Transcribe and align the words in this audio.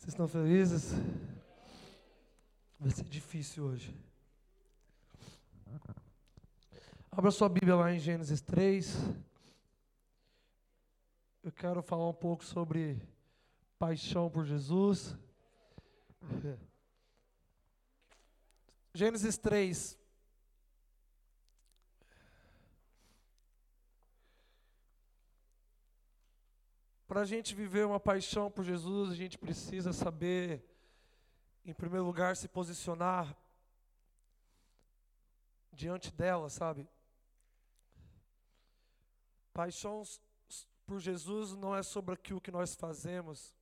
Vocês 0.00 0.14
estão 0.14 0.26
felizes? 0.26 0.92
Vai 2.78 2.90
ser 2.90 3.04
difícil 3.04 3.64
hoje. 3.64 3.94
Abra 7.12 7.30
sua 7.30 7.50
Bíblia 7.50 7.76
lá 7.76 7.92
em 7.92 7.98
Gênesis 7.98 8.40
3. 8.40 8.96
Eu 11.42 11.52
quero 11.52 11.82
falar 11.82 12.08
um 12.08 12.14
pouco 12.14 12.42
sobre 12.42 12.98
paixão 13.78 14.30
por 14.30 14.46
Jesus. 14.46 15.14
Gênesis 18.94 19.36
3. 19.36 19.99
Para 27.10 27.22
a 27.22 27.24
gente 27.24 27.56
viver 27.56 27.84
uma 27.84 27.98
paixão 27.98 28.48
por 28.48 28.62
Jesus, 28.64 29.10
a 29.10 29.16
gente 29.16 29.36
precisa 29.36 29.92
saber, 29.92 30.64
em 31.64 31.74
primeiro 31.74 32.06
lugar, 32.06 32.36
se 32.36 32.46
posicionar 32.46 33.36
diante 35.72 36.12
dela, 36.12 36.48
sabe? 36.48 36.88
Paixão 39.52 40.04
por 40.86 41.00
Jesus 41.00 41.52
não 41.56 41.74
é 41.74 41.82
sobre 41.82 42.14
aquilo 42.14 42.40
que 42.40 42.52
nós 42.52 42.76
fazemos, 42.76 43.52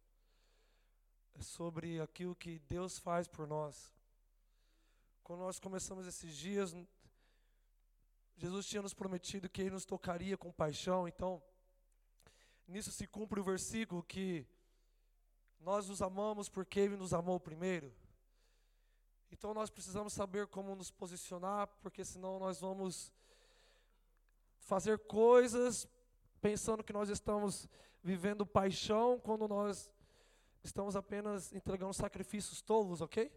é 1.34 1.40
sobre 1.40 2.02
aquilo 2.02 2.36
que 2.36 2.58
Deus 2.68 2.98
faz 2.98 3.26
por 3.26 3.46
nós. 3.46 3.94
Quando 5.24 5.40
nós 5.40 5.58
começamos 5.58 6.06
esses 6.06 6.36
dias, 6.36 6.76
Jesus 8.36 8.66
tinha 8.66 8.82
nos 8.82 8.92
prometido 8.92 9.48
que 9.48 9.62
Ele 9.62 9.70
nos 9.70 9.86
tocaria 9.86 10.36
com 10.36 10.52
paixão, 10.52 11.08
então 11.08 11.42
Nisso 12.68 12.92
se 12.92 13.06
cumpre 13.06 13.40
o 13.40 13.44
versículo 13.44 14.02
que 14.02 14.46
nós 15.58 15.88
os 15.88 16.02
amamos 16.02 16.50
porque 16.50 16.78
Ele 16.78 16.98
nos 16.98 17.14
amou 17.14 17.40
primeiro. 17.40 17.90
Então 19.32 19.54
nós 19.54 19.70
precisamos 19.70 20.12
saber 20.12 20.46
como 20.46 20.76
nos 20.76 20.90
posicionar, 20.90 21.66
porque 21.80 22.04
senão 22.04 22.38
nós 22.38 22.60
vamos 22.60 23.10
fazer 24.58 24.98
coisas 24.98 25.88
pensando 26.42 26.84
que 26.84 26.92
nós 26.92 27.08
estamos 27.08 27.66
vivendo 28.02 28.44
paixão 28.44 29.18
quando 29.18 29.48
nós 29.48 29.90
estamos 30.62 30.94
apenas 30.94 31.50
entregando 31.54 31.94
sacrifícios 31.94 32.60
tolos, 32.60 33.00
ok? 33.00 33.32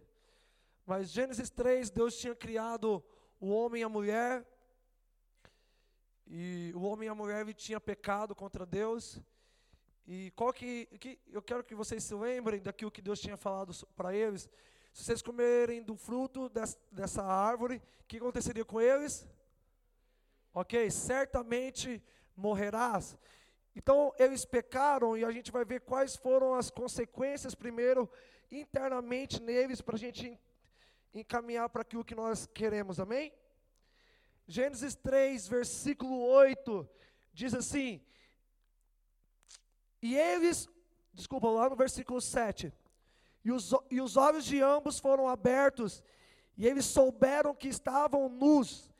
Mas 0.86 1.10
Gênesis 1.10 1.50
3, 1.50 1.90
Deus 1.90 2.18
tinha 2.18 2.36
criado 2.36 3.02
o 3.40 3.50
homem 3.50 3.82
e 3.82 3.86
a 3.86 3.90
mulher 3.90 4.46
e 6.28 6.72
o 6.76 6.82
homem 6.82 7.08
e 7.08 7.10
a 7.10 7.16
mulher 7.16 7.46
tinham 7.54 7.80
pecado 7.82 8.36
contra 8.36 8.66
Deus. 8.66 9.20
E 10.08 10.32
qual 10.36 10.52
que, 10.52 10.86
que 11.00 11.20
eu 11.32 11.42
quero 11.42 11.64
que 11.64 11.76
vocês 11.76 12.04
se 12.04 12.14
lembrem 12.14 12.62
daquilo 12.62 12.92
que 12.92 13.02
Deus 13.02 13.20
tinha 13.20 13.38
falado 13.38 13.74
para 13.96 14.16
eles. 14.16 14.50
Se 14.94 15.06
vocês 15.06 15.22
comerem 15.22 15.82
do 15.82 15.96
fruto 15.96 16.50
des, 16.50 16.78
dessa 16.92 17.24
árvore, 17.24 17.82
o 18.02 18.08
que 18.08 18.18
aconteceria 18.18 18.66
com 18.66 18.82
eles? 18.82 19.28
Ok? 20.54 20.90
Certamente 20.92 22.04
morrerás. 22.36 23.18
Então 23.76 24.14
eles 24.20 24.44
pecaram 24.44 25.18
e 25.18 25.24
a 25.24 25.32
gente 25.32 25.52
vai 25.52 25.64
ver 25.64 25.82
quais 25.82 26.16
foram 26.16 26.54
as 26.54 26.70
consequências, 26.70 27.56
primeiro, 27.56 28.10
internamente 28.52 29.42
neles, 29.42 29.82
para 29.82 29.96
a 29.96 30.00
gente 30.00 30.38
encaminhar 31.14 31.70
para 31.70 31.84
aquilo 31.84 32.04
que 32.04 32.16
nós 32.16 32.48
queremos, 32.48 33.00
amém? 33.00 33.34
Gênesis 34.52 34.96
3, 34.96 35.48
versículo 35.48 36.24
8, 36.24 36.86
diz 37.34 37.54
assim: 37.54 38.02
E 40.02 40.18
eles, 40.18 40.68
desculpa, 41.14 41.48
lá 41.48 41.70
no 41.70 41.76
versículo 41.78 42.20
7, 42.20 42.74
e 43.46 43.50
os, 43.50 43.74
e 43.90 44.02
os 44.02 44.18
olhos 44.18 44.44
de 44.44 44.62
ambos 44.62 45.00
foram 45.00 45.30
abertos, 45.30 46.04
e 46.58 46.68
eles 46.68 46.84
souberam 46.84 47.56
que 47.56 47.70
estavam 47.70 48.28
nus, 48.28 48.92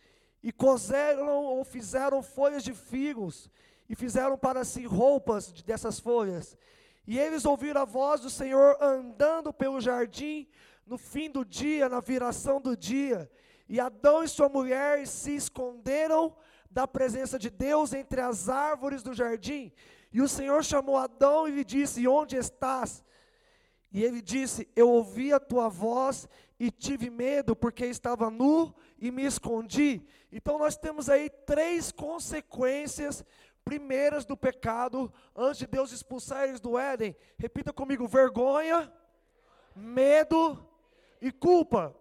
e 0.42 0.54
cozeram 0.54 1.28
ou 1.28 1.66
fizeram 1.66 2.24
folhas 2.24 2.64
de 2.64 2.74
figos, 2.74 3.50
e 3.90 3.94
fizeram 3.94 4.38
para 4.38 4.64
si 4.64 4.86
roupas 4.86 5.52
dessas 5.52 6.00
folhas. 6.00 6.58
E 7.06 7.20
eles 7.20 7.44
ouviram 7.44 7.82
a 7.82 7.86
voz 7.86 8.22
do 8.22 8.30
Senhor 8.30 8.78
andando 8.82 9.52
pelo 9.52 9.82
jardim 9.82 10.48
no 10.86 10.98
fim 10.98 11.30
do 11.30 11.44
dia, 11.44 11.90
na 11.90 12.00
viração 12.00 12.62
do 12.62 12.78
dia. 12.78 13.30
E 13.72 13.80
Adão 13.80 14.22
e 14.22 14.28
sua 14.28 14.50
mulher 14.50 15.08
se 15.08 15.34
esconderam 15.34 16.36
da 16.70 16.86
presença 16.86 17.40
de 17.40 17.50
Deus 17.50 17.94
entre 17.94 18.20
as 18.20 18.50
árvores 18.50 19.02
do 19.02 19.14
jardim. 19.14 19.72
E 20.12 20.22
o 20.22 20.28
Senhor 20.28 20.62
chamou 20.62 20.98
Adão 20.98 21.48
e 21.48 21.52
lhe 21.52 21.64
disse: 21.64 22.06
Onde 22.06 22.36
estás? 22.36 23.02
E 23.90 24.04
ele 24.04 24.22
disse: 24.22 24.68
Eu 24.76 24.90
ouvi 24.90 25.32
a 25.32 25.40
tua 25.40 25.70
voz 25.70 26.28
e 26.60 26.70
tive 26.70 27.10
medo, 27.10 27.56
porque 27.56 27.86
estava 27.86 28.30
nu 28.30 28.76
e 29.00 29.10
me 29.10 29.24
escondi. 29.24 30.06
Então 30.34 30.60
nós 30.60 30.76
temos 30.76 31.10
aí 31.10 31.30
três 31.30 31.94
consequências 31.94 33.24
primeiras 33.64 34.26
do 34.26 34.36
pecado 34.36 35.10
antes 35.34 35.60
de 35.60 35.68
Deus 35.68 35.94
expulsar 35.94 36.44
eles 36.44 36.60
do 36.60 36.78
Éden. 36.78 37.16
Repita 37.38 37.72
comigo: 37.72 38.06
vergonha, 38.06 38.92
medo 39.74 40.62
e 41.22 41.32
culpa. 41.32 41.96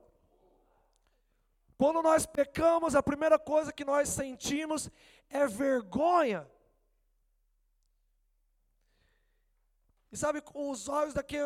Quando 1.81 2.03
nós 2.03 2.27
pecamos, 2.27 2.95
a 2.95 3.03
primeira 3.03 3.39
coisa 3.39 3.73
que 3.73 3.87
nós 3.87 4.11
sentimos 4.11 4.91
é 5.31 5.47
vergonha. 5.47 6.47
E 10.13 10.17
sabe, 10.19 10.43
os 10.53 10.89
olhos 10.91 11.15
daqui 11.15 11.39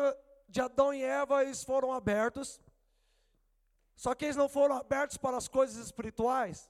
de 0.49 0.59
Adão 0.59 0.93
e 0.93 1.01
Eva, 1.01 1.41
eles 1.41 1.63
foram 1.63 1.93
abertos. 1.93 2.59
Só 3.95 4.13
que 4.13 4.25
eles 4.25 4.35
não 4.35 4.49
foram 4.49 4.75
abertos 4.75 5.15
para 5.15 5.37
as 5.37 5.47
coisas 5.47 5.77
espirituais. 5.77 6.69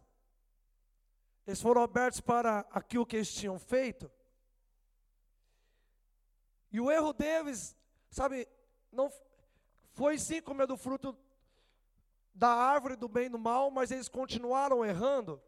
Eles 1.48 1.60
foram 1.60 1.82
abertos 1.82 2.22
para 2.22 2.68
aquilo 2.70 3.04
que 3.04 3.16
eles 3.16 3.34
tinham 3.34 3.58
feito. 3.58 4.12
E 6.72 6.80
o 6.80 6.92
erro 6.92 7.14
deles, 7.14 7.76
sabe, 8.12 8.48
não 8.92 9.12
foi 9.94 10.20
sim 10.20 10.40
comer 10.40 10.68
do 10.68 10.78
fruto 10.78 11.18
da 12.36 12.50
árvore 12.50 12.98
do 12.98 13.08
bem 13.08 13.28
e 13.28 13.30
do 13.30 13.40
mal, 13.40 13.72
mas 13.72 13.90
eles 13.90 14.10
continuaram 14.10 14.86
errando. 14.86 15.42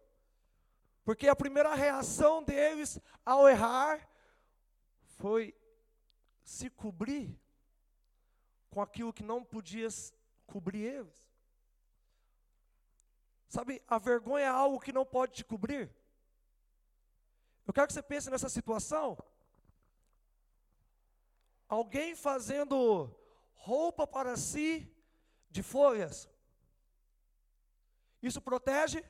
Porque 1.03 1.27
a 1.27 1.35
primeira 1.35 1.75
reação 1.75 2.41
deles 2.41 2.99
ao 3.25 3.47
errar 3.47 4.09
foi 5.17 5.53
se 6.43 6.69
cobrir 6.69 7.37
com 8.69 8.81
aquilo 8.81 9.13
que 9.13 9.23
não 9.23 9.43
podia 9.43 9.89
cobrir 10.45 10.81
eles. 10.81 11.27
Sabe, 13.49 13.81
a 13.87 13.97
vergonha 13.97 14.45
é 14.45 14.49
algo 14.49 14.79
que 14.79 14.93
não 14.93 15.05
pode 15.05 15.33
te 15.33 15.43
cobrir. 15.43 15.93
Eu 17.65 17.73
quero 17.73 17.87
que 17.87 17.93
você 17.93 18.01
pense 18.01 18.29
nessa 18.29 18.47
situação. 18.47 19.17
Alguém 21.67 22.15
fazendo 22.15 23.13
roupa 23.55 24.07
para 24.07 24.37
si 24.37 24.89
de 25.49 25.61
folhas. 25.61 26.29
Isso 28.21 28.41
protege? 28.41 29.03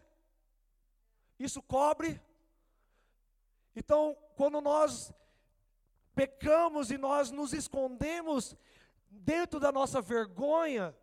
Isso 1.39 1.61
cobre? 1.61 2.21
Então, 3.75 4.17
quando 4.35 4.59
nós 4.59 5.13
pecamos 6.15 6.89
e 6.89 6.97
nós 6.97 7.29
nos 7.29 7.53
escondemos 7.53 8.55
dentro 9.09 9.59
da 9.59 9.71
nossa 9.71 10.01
vergonha, 10.01 10.95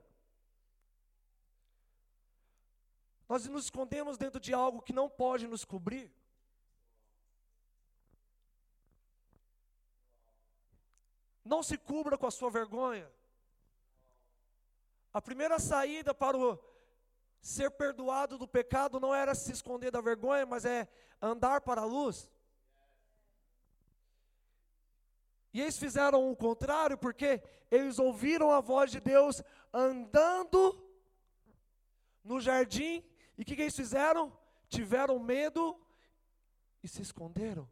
nós 3.28 3.46
nos 3.46 3.64
escondemos 3.64 4.18
dentro 4.18 4.40
de 4.40 4.52
algo 4.52 4.82
que 4.82 4.92
não 4.92 5.08
pode 5.08 5.46
nos 5.46 5.64
cobrir. 5.64 6.12
Não 11.44 11.62
se 11.62 11.76
cubra 11.76 12.18
com 12.18 12.26
a 12.26 12.30
sua 12.30 12.50
vergonha. 12.50 13.10
A 15.12 15.20
primeira 15.22 15.58
saída 15.58 16.12
para 16.14 16.36
o 16.36 16.58
Ser 17.44 17.70
perdoado 17.72 18.38
do 18.38 18.48
pecado 18.48 18.98
não 18.98 19.14
era 19.14 19.34
se 19.34 19.52
esconder 19.52 19.90
da 19.90 20.00
vergonha, 20.00 20.46
mas 20.46 20.64
é 20.64 20.88
andar 21.20 21.60
para 21.60 21.82
a 21.82 21.84
luz. 21.84 22.32
E 25.52 25.60
eles 25.60 25.76
fizeram 25.76 26.30
o 26.32 26.34
contrário, 26.34 26.96
porque 26.96 27.42
eles 27.70 27.98
ouviram 27.98 28.50
a 28.50 28.62
voz 28.62 28.90
de 28.90 28.98
Deus 28.98 29.42
andando 29.74 30.82
no 32.24 32.40
jardim, 32.40 33.04
e 33.36 33.42
o 33.42 33.44
que, 33.44 33.54
que 33.54 33.60
eles 33.60 33.76
fizeram? 33.76 34.32
Tiveram 34.66 35.18
medo 35.18 35.78
e 36.82 36.88
se 36.88 37.02
esconderam. 37.02 37.70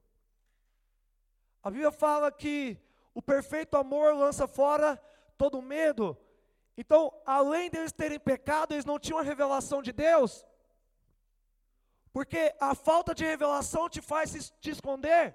A 1.62 1.70
Bíblia 1.70 1.90
fala 1.90 2.30
que 2.30 2.78
o 3.14 3.22
perfeito 3.22 3.78
amor 3.78 4.14
lança 4.14 4.46
fora 4.46 5.02
todo 5.38 5.62
medo. 5.62 6.14
Então, 6.76 7.12
além 7.26 7.70
deles 7.70 7.92
terem 7.92 8.18
pecado, 8.18 8.72
eles 8.72 8.84
não 8.84 8.98
tinham 8.98 9.18
a 9.18 9.22
revelação 9.22 9.82
de 9.82 9.92
Deus. 9.92 10.46
Porque 12.12 12.54
a 12.60 12.74
falta 12.74 13.14
de 13.14 13.24
revelação 13.24 13.88
te 13.88 14.00
faz 14.00 14.52
te 14.60 14.70
esconder, 14.70 15.34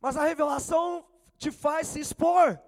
mas 0.00 0.16
a 0.16 0.24
revelação 0.24 1.04
te 1.36 1.50
faz 1.50 1.88
se 1.88 2.00
expor. 2.00 2.58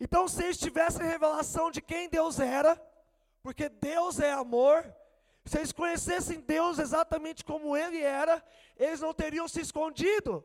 Então, 0.00 0.28
se 0.28 0.44
eles 0.44 0.58
tivessem 0.58 1.06
revelação 1.06 1.70
de 1.70 1.82
quem 1.82 2.08
Deus 2.08 2.38
era, 2.38 2.80
porque 3.42 3.68
Deus 3.68 4.20
é 4.20 4.32
amor, 4.32 4.94
se 5.44 5.58
eles 5.58 5.72
conhecessem 5.72 6.40
Deus 6.40 6.78
exatamente 6.78 7.44
como 7.44 7.76
Ele 7.76 8.00
era, 8.00 8.44
eles 8.76 9.00
não 9.00 9.12
teriam 9.12 9.48
se 9.48 9.60
escondido. 9.60 10.44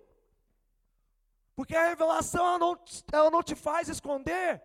Porque 1.55 1.75
a 1.75 1.89
revelação 1.89 2.45
ela 2.45 2.59
não, 2.59 2.79
ela 3.11 3.31
não 3.31 3.43
te 3.43 3.55
faz 3.55 3.87
esconder. 3.87 4.61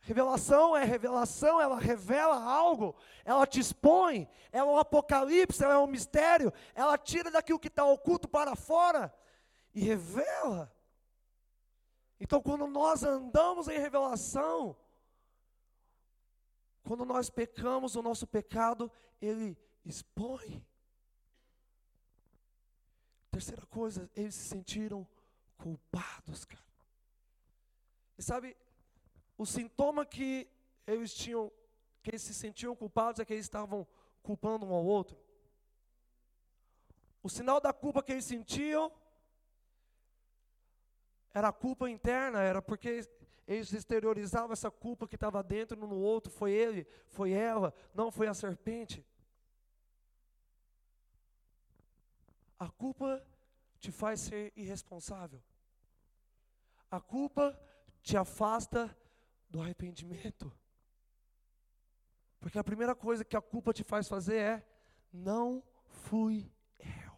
Revelação 0.00 0.76
é 0.76 0.84
revelação, 0.84 1.60
ela 1.60 1.80
revela 1.80 2.40
algo, 2.40 2.94
ela 3.24 3.44
te 3.44 3.58
expõe, 3.58 4.28
ela 4.52 4.70
é 4.70 4.74
um 4.74 4.78
apocalipse, 4.78 5.64
ela 5.64 5.74
é 5.74 5.78
um 5.78 5.88
mistério, 5.88 6.52
ela 6.76 6.96
tira 6.96 7.28
daquilo 7.28 7.58
que 7.58 7.66
está 7.66 7.84
oculto 7.84 8.28
para 8.28 8.54
fora 8.54 9.12
e 9.74 9.80
revela. 9.80 10.72
Então, 12.20 12.40
quando 12.40 12.68
nós 12.68 13.02
andamos 13.02 13.66
em 13.66 13.78
revelação, 13.78 14.76
quando 16.84 17.04
nós 17.04 17.28
pecamos, 17.28 17.96
o 17.96 18.02
nosso 18.02 18.28
pecado, 18.28 18.90
ele 19.20 19.58
expõe. 19.84 20.64
Terceira 23.36 23.66
coisa, 23.66 24.10
eles 24.16 24.34
se 24.34 24.48
sentiram 24.48 25.06
culpados, 25.58 26.46
cara. 26.46 26.64
E 28.16 28.22
sabe, 28.22 28.56
o 29.36 29.44
sintoma 29.44 30.06
que 30.06 30.48
eles 30.86 31.12
tinham, 31.12 31.52
que 32.02 32.12
eles 32.12 32.22
se 32.22 32.32
sentiam 32.32 32.74
culpados 32.74 33.20
é 33.20 33.26
que 33.26 33.34
eles 33.34 33.44
estavam 33.44 33.86
culpando 34.22 34.64
um 34.64 34.72
ao 34.72 34.82
outro. 34.82 35.18
O 37.22 37.28
sinal 37.28 37.60
da 37.60 37.74
culpa 37.74 38.02
que 38.02 38.12
eles 38.12 38.24
sentiam 38.24 38.90
era 41.34 41.48
a 41.48 41.52
culpa 41.52 41.90
interna, 41.90 42.40
era 42.40 42.62
porque 42.62 43.06
eles 43.46 43.70
exteriorizavam 43.70 44.54
essa 44.54 44.70
culpa 44.70 45.06
que 45.06 45.14
estava 45.14 45.42
dentro 45.42 45.86
no 45.86 45.98
outro, 45.98 46.32
foi 46.32 46.52
ele, 46.52 46.86
foi 47.08 47.32
ela, 47.32 47.74
não 47.92 48.10
foi 48.10 48.28
a 48.28 48.32
serpente. 48.32 49.04
A 52.58 52.68
culpa 52.68 53.24
te 53.78 53.92
faz 53.92 54.20
ser 54.20 54.52
irresponsável. 54.56 55.42
A 56.90 57.00
culpa 57.00 57.58
te 58.02 58.16
afasta 58.16 58.96
do 59.48 59.60
arrependimento. 59.60 60.52
Porque 62.38 62.58
a 62.58 62.64
primeira 62.64 62.94
coisa 62.94 63.24
que 63.24 63.36
a 63.36 63.40
culpa 63.40 63.72
te 63.72 63.82
faz 63.82 64.08
fazer 64.08 64.38
é: 64.38 64.68
não 65.12 65.62
fui 65.84 66.50
eu. 66.78 67.12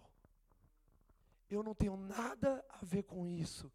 Eu 1.50 1.62
não 1.62 1.74
tenho 1.74 1.96
nada 1.96 2.64
a 2.68 2.84
ver 2.84 3.02
com 3.04 3.26
isso. 3.26 3.70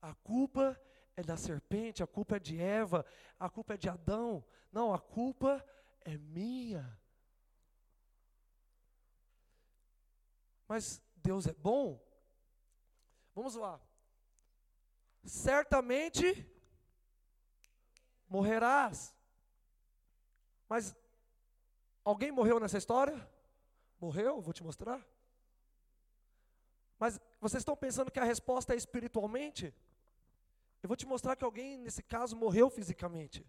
A 0.00 0.14
culpa 0.14 0.80
é 1.16 1.22
da 1.22 1.36
serpente, 1.36 2.02
a 2.02 2.06
culpa 2.06 2.36
é 2.36 2.40
de 2.40 2.60
Eva, 2.60 3.04
a 3.38 3.48
culpa 3.48 3.74
é 3.74 3.76
de 3.76 3.88
Adão. 3.88 4.44
Não, 4.70 4.92
a 4.92 4.98
culpa 4.98 5.64
é 6.00 6.16
minha. 6.18 6.98
Mas 10.72 11.02
Deus 11.16 11.46
é 11.46 11.52
bom? 11.52 12.02
Vamos 13.34 13.56
lá. 13.56 13.78
Certamente 15.22 16.26
morrerás. 18.26 19.14
Mas 20.66 20.96
alguém 22.02 22.32
morreu 22.32 22.58
nessa 22.58 22.78
história? 22.78 23.16
Morreu? 24.00 24.40
Vou 24.40 24.54
te 24.54 24.64
mostrar. 24.64 25.06
Mas 26.98 27.20
vocês 27.38 27.60
estão 27.60 27.76
pensando 27.76 28.10
que 28.10 28.18
a 28.18 28.24
resposta 28.24 28.72
é 28.72 28.76
espiritualmente? 28.78 29.74
Eu 30.82 30.88
vou 30.88 30.96
te 30.96 31.04
mostrar 31.04 31.36
que 31.36 31.44
alguém, 31.44 31.76
nesse 31.76 32.02
caso, 32.02 32.34
morreu 32.34 32.70
fisicamente. 32.70 33.46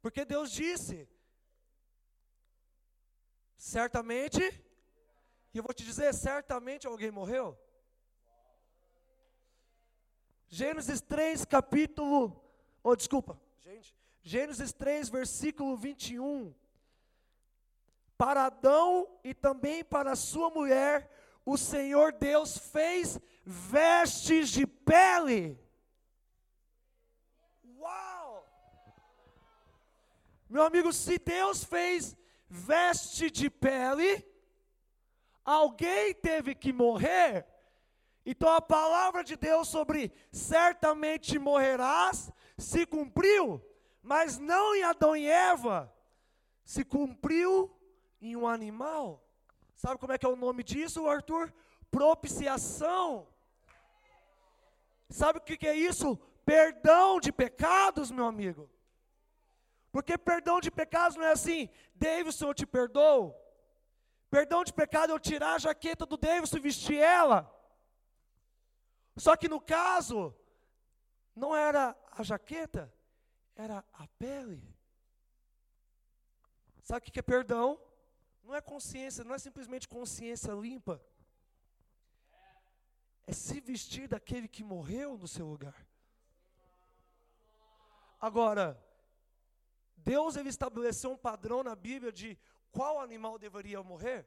Porque 0.00 0.24
Deus 0.24 0.52
disse: 0.52 1.15
Certamente, 3.66 4.40
e 5.52 5.58
eu 5.58 5.62
vou 5.64 5.74
te 5.74 5.84
dizer, 5.84 6.14
certamente 6.14 6.86
alguém 6.86 7.10
morreu. 7.10 7.58
Gênesis 10.46 11.00
3, 11.00 11.44
capítulo, 11.44 12.40
oh, 12.80 12.94
desculpa, 12.94 13.36
gente, 13.64 13.92
Gênesis 14.22 14.72
3, 14.72 15.08
versículo 15.08 15.76
21. 15.76 16.54
Para 18.16 18.44
Adão 18.44 19.18
e 19.24 19.34
também 19.34 19.82
para 19.82 20.14
sua 20.14 20.48
mulher, 20.48 21.10
o 21.44 21.56
Senhor 21.56 22.12
Deus 22.12 22.56
fez 22.56 23.18
vestes 23.44 24.50
de 24.50 24.64
pele. 24.64 25.58
Uau! 27.80 28.48
Meu 30.48 30.62
amigo, 30.62 30.92
se 30.92 31.18
Deus 31.18 31.64
fez 31.64 32.16
veste 32.48 33.30
de 33.30 33.50
pele, 33.50 34.26
alguém 35.44 36.14
teve 36.14 36.54
que 36.54 36.72
morrer. 36.72 37.46
Então 38.24 38.48
a 38.50 38.60
palavra 38.60 39.22
de 39.22 39.36
Deus 39.36 39.68
sobre 39.68 40.12
certamente 40.32 41.38
morrerás 41.38 42.30
se 42.58 42.84
cumpriu, 42.84 43.64
mas 44.02 44.38
não 44.38 44.74
em 44.74 44.82
Adão 44.82 45.16
e 45.16 45.26
Eva, 45.28 45.92
se 46.64 46.84
cumpriu 46.84 47.70
em 48.20 48.34
um 48.34 48.48
animal. 48.48 49.24
Sabe 49.76 49.98
como 49.98 50.12
é 50.12 50.18
que 50.18 50.26
é 50.26 50.28
o 50.28 50.36
nome 50.36 50.64
disso, 50.64 51.06
Arthur? 51.06 51.52
Propiciação. 51.90 53.28
Sabe 55.08 55.38
o 55.38 55.42
que 55.42 55.66
é 55.66 55.74
isso? 55.74 56.18
Perdão 56.44 57.20
de 57.20 57.30
pecados, 57.30 58.10
meu 58.10 58.26
amigo. 58.26 58.68
Porque 59.96 60.18
perdão 60.18 60.60
de 60.60 60.70
pecados 60.70 61.16
não 61.16 61.24
é 61.24 61.32
assim, 61.32 61.70
Davidson, 61.94 62.48
eu 62.48 62.54
te 62.54 62.66
perdoo. 62.66 63.34
Perdão 64.28 64.62
de 64.62 64.70
pecado 64.70 65.10
é 65.10 65.14
eu 65.14 65.18
tirar 65.18 65.54
a 65.54 65.58
jaqueta 65.58 66.04
do 66.04 66.18
Davidson 66.18 66.58
e 66.58 66.60
vestir 66.60 66.98
ela. 66.98 67.50
Só 69.16 69.34
que 69.38 69.48
no 69.48 69.58
caso, 69.58 70.36
não 71.34 71.56
era 71.56 71.96
a 72.12 72.22
jaqueta, 72.22 72.92
era 73.54 73.82
a 73.94 74.06
pele. 74.18 74.62
Sabe 76.82 77.08
o 77.08 77.10
que 77.10 77.18
é 77.18 77.22
perdão? 77.22 77.80
Não 78.44 78.54
é 78.54 78.60
consciência, 78.60 79.24
não 79.24 79.34
é 79.34 79.38
simplesmente 79.38 79.88
consciência 79.88 80.52
limpa. 80.52 81.02
É 83.26 83.32
se 83.32 83.60
vestir 83.60 84.08
daquele 84.08 84.46
que 84.46 84.62
morreu 84.62 85.16
no 85.16 85.26
seu 85.26 85.46
lugar. 85.46 85.86
Agora, 88.20 88.78
Deus 90.06 90.36
ele 90.36 90.50
estabeleceu 90.50 91.10
um 91.10 91.16
padrão 91.16 91.64
na 91.64 91.74
Bíblia 91.74 92.12
de 92.12 92.38
qual 92.70 93.00
animal 93.00 93.40
deveria 93.40 93.82
morrer. 93.82 94.24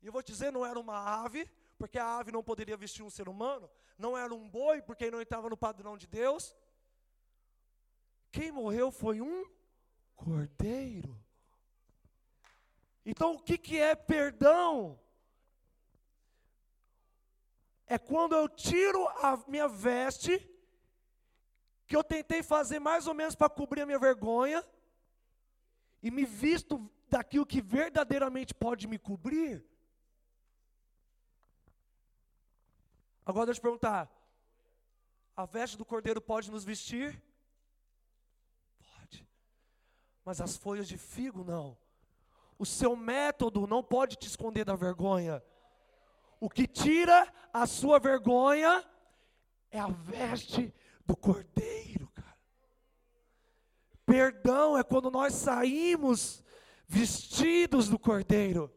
E 0.00 0.06
eu 0.06 0.12
vou 0.12 0.22
dizer, 0.22 0.52
não 0.52 0.64
era 0.64 0.78
uma 0.78 0.98
ave, 1.24 1.50
porque 1.76 1.98
a 1.98 2.16
ave 2.18 2.30
não 2.30 2.44
poderia 2.44 2.76
vestir 2.76 3.02
um 3.02 3.10
ser 3.10 3.28
humano, 3.28 3.68
não 3.98 4.16
era 4.16 4.32
um 4.32 4.48
boi, 4.48 4.80
porque 4.80 5.10
não 5.10 5.20
estava 5.20 5.50
no 5.50 5.56
padrão 5.56 5.98
de 5.98 6.06
Deus. 6.06 6.54
Quem 8.30 8.52
morreu 8.52 8.92
foi 8.92 9.20
um 9.20 9.44
cordeiro. 10.14 11.12
Então, 13.04 13.32
o 13.34 13.42
que, 13.42 13.58
que 13.58 13.80
é 13.80 13.96
perdão? 13.96 14.96
É 17.84 17.98
quando 17.98 18.36
eu 18.36 18.48
tiro 18.48 19.08
a 19.08 19.36
minha 19.48 19.66
veste, 19.66 20.38
que 21.88 21.96
eu 21.96 22.04
tentei 22.04 22.44
fazer 22.44 22.78
mais 22.78 23.08
ou 23.08 23.14
menos 23.14 23.34
para 23.34 23.50
cobrir 23.50 23.80
a 23.80 23.86
minha 23.86 23.98
vergonha, 23.98 24.64
e 26.02 26.10
me 26.10 26.24
visto 26.24 26.90
daquilo 27.08 27.46
que 27.46 27.60
verdadeiramente 27.60 28.54
pode 28.54 28.86
me 28.86 28.98
cobrir? 28.98 29.64
Agora 33.24 33.46
deixa 33.46 33.58
eu 33.58 33.62
te 33.62 33.64
perguntar: 33.64 34.10
a 35.36 35.44
veste 35.44 35.76
do 35.76 35.84
cordeiro 35.84 36.20
pode 36.20 36.50
nos 36.50 36.64
vestir? 36.64 37.22
Pode. 38.78 39.26
Mas 40.24 40.40
as 40.40 40.56
folhas 40.56 40.88
de 40.88 40.96
figo 40.96 41.44
não. 41.44 41.76
O 42.58 42.66
seu 42.66 42.94
método 42.94 43.66
não 43.66 43.82
pode 43.82 44.16
te 44.16 44.26
esconder 44.26 44.64
da 44.64 44.76
vergonha. 44.76 45.42
O 46.38 46.48
que 46.48 46.66
tira 46.66 47.32
a 47.52 47.66
sua 47.66 47.98
vergonha 47.98 48.84
é 49.70 49.78
a 49.78 49.88
veste 49.88 50.74
do 51.06 51.16
cordeiro. 51.16 51.99
Perdão 54.10 54.76
é 54.76 54.82
quando 54.82 55.08
nós 55.08 55.34
saímos 55.34 56.42
vestidos 56.88 57.88
do 57.88 57.96
Cordeiro. 57.96 58.68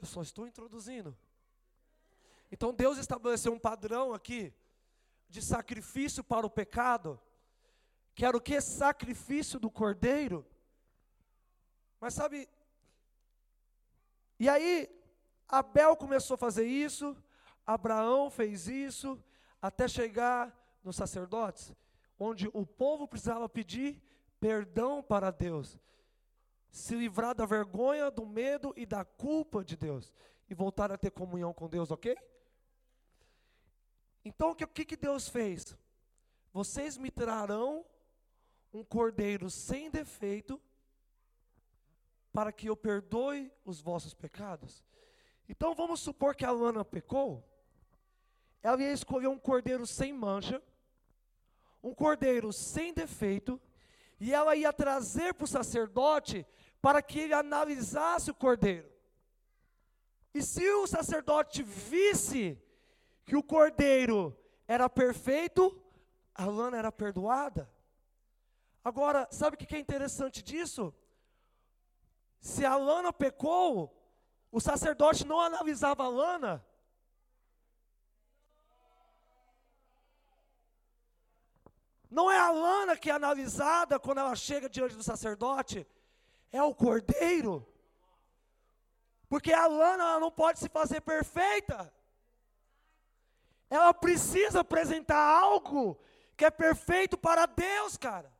Eu 0.00 0.06
só 0.06 0.22
estou 0.22 0.46
introduzindo. 0.46 1.18
Então 2.52 2.72
Deus 2.72 2.98
estabeleceu 2.98 3.52
um 3.52 3.58
padrão 3.58 4.14
aqui 4.14 4.54
de 5.28 5.42
sacrifício 5.42 6.22
para 6.22 6.46
o 6.46 6.50
pecado, 6.50 7.20
que 8.14 8.24
era 8.24 8.36
o 8.36 8.40
que? 8.40 8.60
Sacrifício 8.60 9.58
do 9.58 9.68
cordeiro. 9.68 10.46
Mas 12.00 12.14
sabe, 12.14 12.48
e 14.38 14.48
aí, 14.48 14.88
Abel 15.48 15.96
começou 15.96 16.36
a 16.36 16.38
fazer 16.38 16.64
isso, 16.64 17.16
Abraão 17.66 18.30
fez 18.30 18.68
isso, 18.68 19.20
até 19.60 19.88
chegar 19.88 20.56
nos 20.84 20.94
sacerdotes, 20.94 21.74
onde 22.20 22.50
o 22.52 22.66
povo 22.66 23.08
precisava 23.08 23.48
pedir 23.48 23.98
perdão 24.38 25.02
para 25.02 25.30
Deus, 25.30 25.78
se 26.70 26.94
livrar 26.94 27.34
da 27.34 27.46
vergonha, 27.46 28.10
do 28.10 28.26
medo 28.26 28.74
e 28.76 28.84
da 28.84 29.04
culpa 29.04 29.64
de 29.64 29.74
Deus, 29.74 30.12
e 30.48 30.54
voltar 30.54 30.92
a 30.92 30.98
ter 30.98 31.10
comunhão 31.10 31.54
com 31.54 31.66
Deus, 31.66 31.90
ok? 31.90 32.14
Então 34.22 34.50
o 34.50 34.54
que, 34.54 34.84
que 34.84 34.96
Deus 34.96 35.28
fez? 35.28 35.74
Vocês 36.52 36.98
me 36.98 37.10
trarão 37.10 37.86
um 38.72 38.84
cordeiro 38.84 39.48
sem 39.48 39.90
defeito, 39.90 40.60
para 42.32 42.52
que 42.52 42.68
eu 42.68 42.76
perdoe 42.76 43.50
os 43.64 43.80
vossos 43.80 44.14
pecados. 44.14 44.84
Então 45.48 45.74
vamos 45.74 46.00
supor 46.00 46.36
que 46.36 46.44
a 46.44 46.50
Lana 46.52 46.84
pecou, 46.84 47.42
ela 48.62 48.80
ia 48.80 48.92
escolher 48.92 49.26
um 49.26 49.38
cordeiro 49.38 49.86
sem 49.86 50.12
mancha, 50.12 50.62
um 51.82 51.94
cordeiro 51.94 52.52
sem 52.52 52.92
defeito, 52.92 53.60
e 54.18 54.34
ela 54.34 54.54
ia 54.54 54.72
trazer 54.72 55.34
para 55.34 55.44
o 55.44 55.48
sacerdote 55.48 56.46
para 56.80 57.02
que 57.02 57.20
ele 57.20 57.34
analisasse 57.34 58.30
o 58.30 58.34
cordeiro. 58.34 58.90
E 60.34 60.42
se 60.42 60.68
o 60.70 60.86
sacerdote 60.86 61.62
visse 61.62 62.60
que 63.24 63.36
o 63.36 63.42
cordeiro 63.42 64.36
era 64.68 64.88
perfeito, 64.88 65.80
a 66.34 66.44
Lana 66.44 66.76
era 66.76 66.92
perdoada. 66.92 67.70
Agora, 68.84 69.26
sabe 69.30 69.56
o 69.56 69.58
que 69.58 69.74
é 69.74 69.78
interessante 69.78 70.42
disso? 70.42 70.94
Se 72.40 72.64
a 72.64 72.76
Lana 72.76 73.12
pecou, 73.12 73.94
o 74.50 74.60
sacerdote 74.60 75.26
não 75.26 75.40
analisava 75.40 76.04
a 76.04 76.08
Lana. 76.08 76.64
Não 82.10 82.30
é 82.30 82.38
a 82.38 82.50
Lana 82.50 82.96
que 82.96 83.08
é 83.08 83.12
analisada 83.12 83.98
quando 83.98 84.18
ela 84.18 84.34
chega 84.34 84.68
diante 84.68 84.96
do 84.96 85.02
sacerdote, 85.02 85.86
é 86.50 86.62
o 86.62 86.74
cordeiro. 86.74 87.66
Porque 89.28 89.52
a 89.52 89.66
Lana 89.66 90.18
não 90.18 90.30
pode 90.30 90.58
se 90.58 90.68
fazer 90.68 91.00
perfeita. 91.00 91.92
Ela 93.70 93.94
precisa 93.94 94.60
apresentar 94.60 95.22
algo 95.40 95.96
que 96.36 96.44
é 96.44 96.50
perfeito 96.50 97.16
para 97.16 97.46
Deus, 97.46 97.96
cara. 97.96 98.32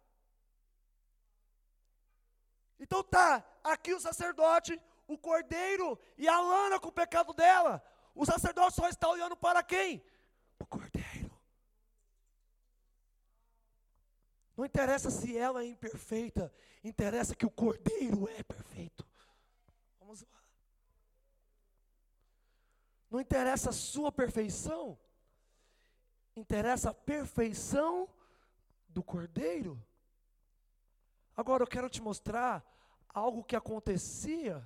Então 2.81 3.05
tá, 3.05 3.45
aqui 3.62 3.95
o 3.95 4.00
sacerdote, 4.00 4.81
o 5.07 5.19
cordeiro 5.19 5.99
e 6.17 6.27
a 6.27 6.41
lana 6.41 6.81
com 6.81 6.89
o 6.89 6.93
pecado 6.93 7.33
dela. 7.33 7.83
O 8.15 8.25
sacerdote 8.25 8.75
só 8.75 8.89
está 8.89 9.09
olhando 9.09 9.37
para 9.37 9.62
quem? 9.62 10.03
O 10.59 10.67
cordeiro. 10.67 11.31
Não 14.61 14.67
interessa 14.67 15.11
se 15.11 15.38
ela 15.38 15.62
é 15.62 15.69
imperfeita, 15.69 16.52
interessa 16.85 17.35
que 17.35 17.47
o 17.47 17.50
cordeiro 17.50 18.29
é 18.29 18.43
perfeito. 18.43 19.07
Vamos 19.99 20.21
lá. 20.21 20.45
Não 23.11 23.19
interessa 23.19 23.71
a 23.71 23.73
sua 23.73 24.12
perfeição, 24.12 24.99
interessa 26.37 26.90
a 26.90 26.95
perfeição 26.95 28.07
do 28.87 29.02
cordeiro. 29.02 29.83
Agora 31.35 31.62
eu 31.62 31.67
quero 31.67 31.88
te 31.88 32.02
mostrar 32.02 32.62
algo 33.09 33.43
que 33.43 33.57
acontecia 33.57 34.62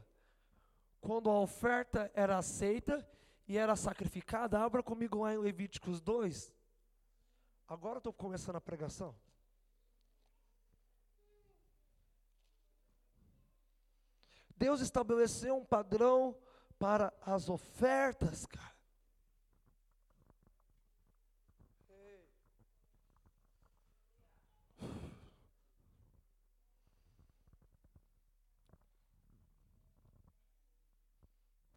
quando 1.00 1.30
a 1.30 1.38
oferta 1.38 2.10
era 2.14 2.36
aceita 2.36 3.08
e 3.46 3.56
era 3.56 3.76
sacrificada. 3.76 4.58
Abra 4.58 4.82
comigo 4.82 5.22
lá 5.22 5.32
em 5.32 5.38
Levíticos 5.38 6.00
2. 6.00 6.52
Agora 7.68 7.98
estou 7.98 8.12
começando 8.12 8.56
a 8.56 8.60
pregação. 8.60 9.14
Deus 14.64 14.80
estabeleceu 14.80 15.58
um 15.58 15.62
padrão 15.62 16.34
para 16.78 17.12
as 17.20 17.50
ofertas, 17.50 18.46
cara. 18.46 18.74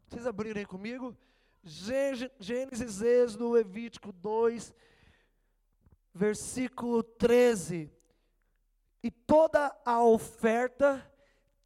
Vocês 0.07 0.25
abrirem 0.25 0.65
comigo? 0.65 1.13
Gênesis, 1.61 3.01
Êxodo, 3.01 3.51
Levítico 3.51 4.13
2, 4.13 4.73
versículo 6.13 7.03
13. 7.03 7.91
E 9.03 9.11
toda 9.11 9.77
a 9.83 10.01
oferta 10.01 11.05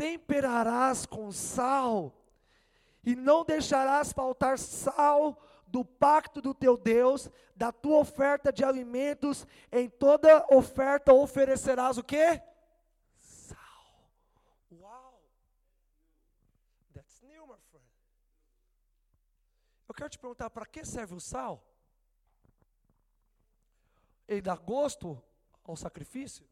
temperarás 0.02 1.06
com 1.06 1.32
sal, 1.32 2.12
e 3.06 3.16
não 3.16 3.46
deixarás 3.46 4.12
faltar 4.12 4.58
sal 4.58 5.40
do 5.68 5.86
pacto 5.86 6.42
do 6.42 6.56
teu 6.56 6.76
Deus, 6.76 7.30
da 7.56 7.72
tua 7.72 8.00
oferta 8.00 8.52
de 8.52 8.64
alimentos, 8.64 9.46
em 9.72 9.88
toda 9.88 10.44
oferta 10.52 11.14
oferecerás 11.14 12.00
o 12.00 12.04
quê? 12.04 12.42
Eu 19.88 19.94
quero 19.94 20.10
te 20.10 20.18
perguntar: 20.18 20.50
para 20.50 20.66
que 20.66 20.84
serve 20.84 21.14
o 21.14 21.20
sal? 21.20 21.64
Ele 24.28 24.42
dá 24.42 24.56
gosto 24.56 25.22
ao 25.64 25.76
sacrifício? 25.76 26.48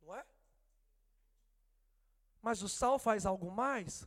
Não 0.00 0.16
é? 0.16 0.31
Mas 2.42 2.60
o 2.60 2.68
sal 2.68 2.98
faz 2.98 3.24
algo 3.24 3.50
mais? 3.50 4.06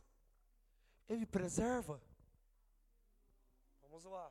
Ele 1.08 1.24
preserva. 1.24 2.00
Vamos 3.82 4.04
lá. 4.04 4.30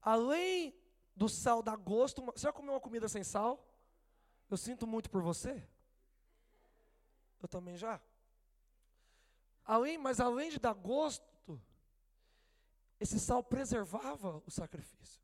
Além 0.00 0.74
do 1.14 1.28
sal 1.28 1.62
dar 1.62 1.76
gosto, 1.76 2.22
você 2.22 2.46
já 2.46 2.52
comeu 2.52 2.72
uma 2.72 2.80
comida 2.80 3.06
sem 3.08 3.22
sal? 3.22 3.62
Eu 4.50 4.56
sinto 4.56 4.86
muito 4.86 5.10
por 5.10 5.22
você. 5.22 5.62
Eu 7.42 7.46
também 7.46 7.76
já. 7.76 8.00
Além, 9.64 9.98
mas 9.98 10.18
além 10.18 10.50
de 10.50 10.58
dar 10.58 10.72
gosto, 10.72 11.60
esse 12.98 13.20
sal 13.20 13.42
preservava 13.42 14.42
o 14.46 14.50
sacrifício. 14.50 15.22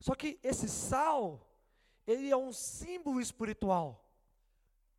Só 0.00 0.14
que 0.14 0.38
esse 0.42 0.68
sal, 0.68 1.46
ele 2.06 2.30
é 2.30 2.36
um 2.36 2.52
símbolo 2.52 3.20
espiritual. 3.20 4.04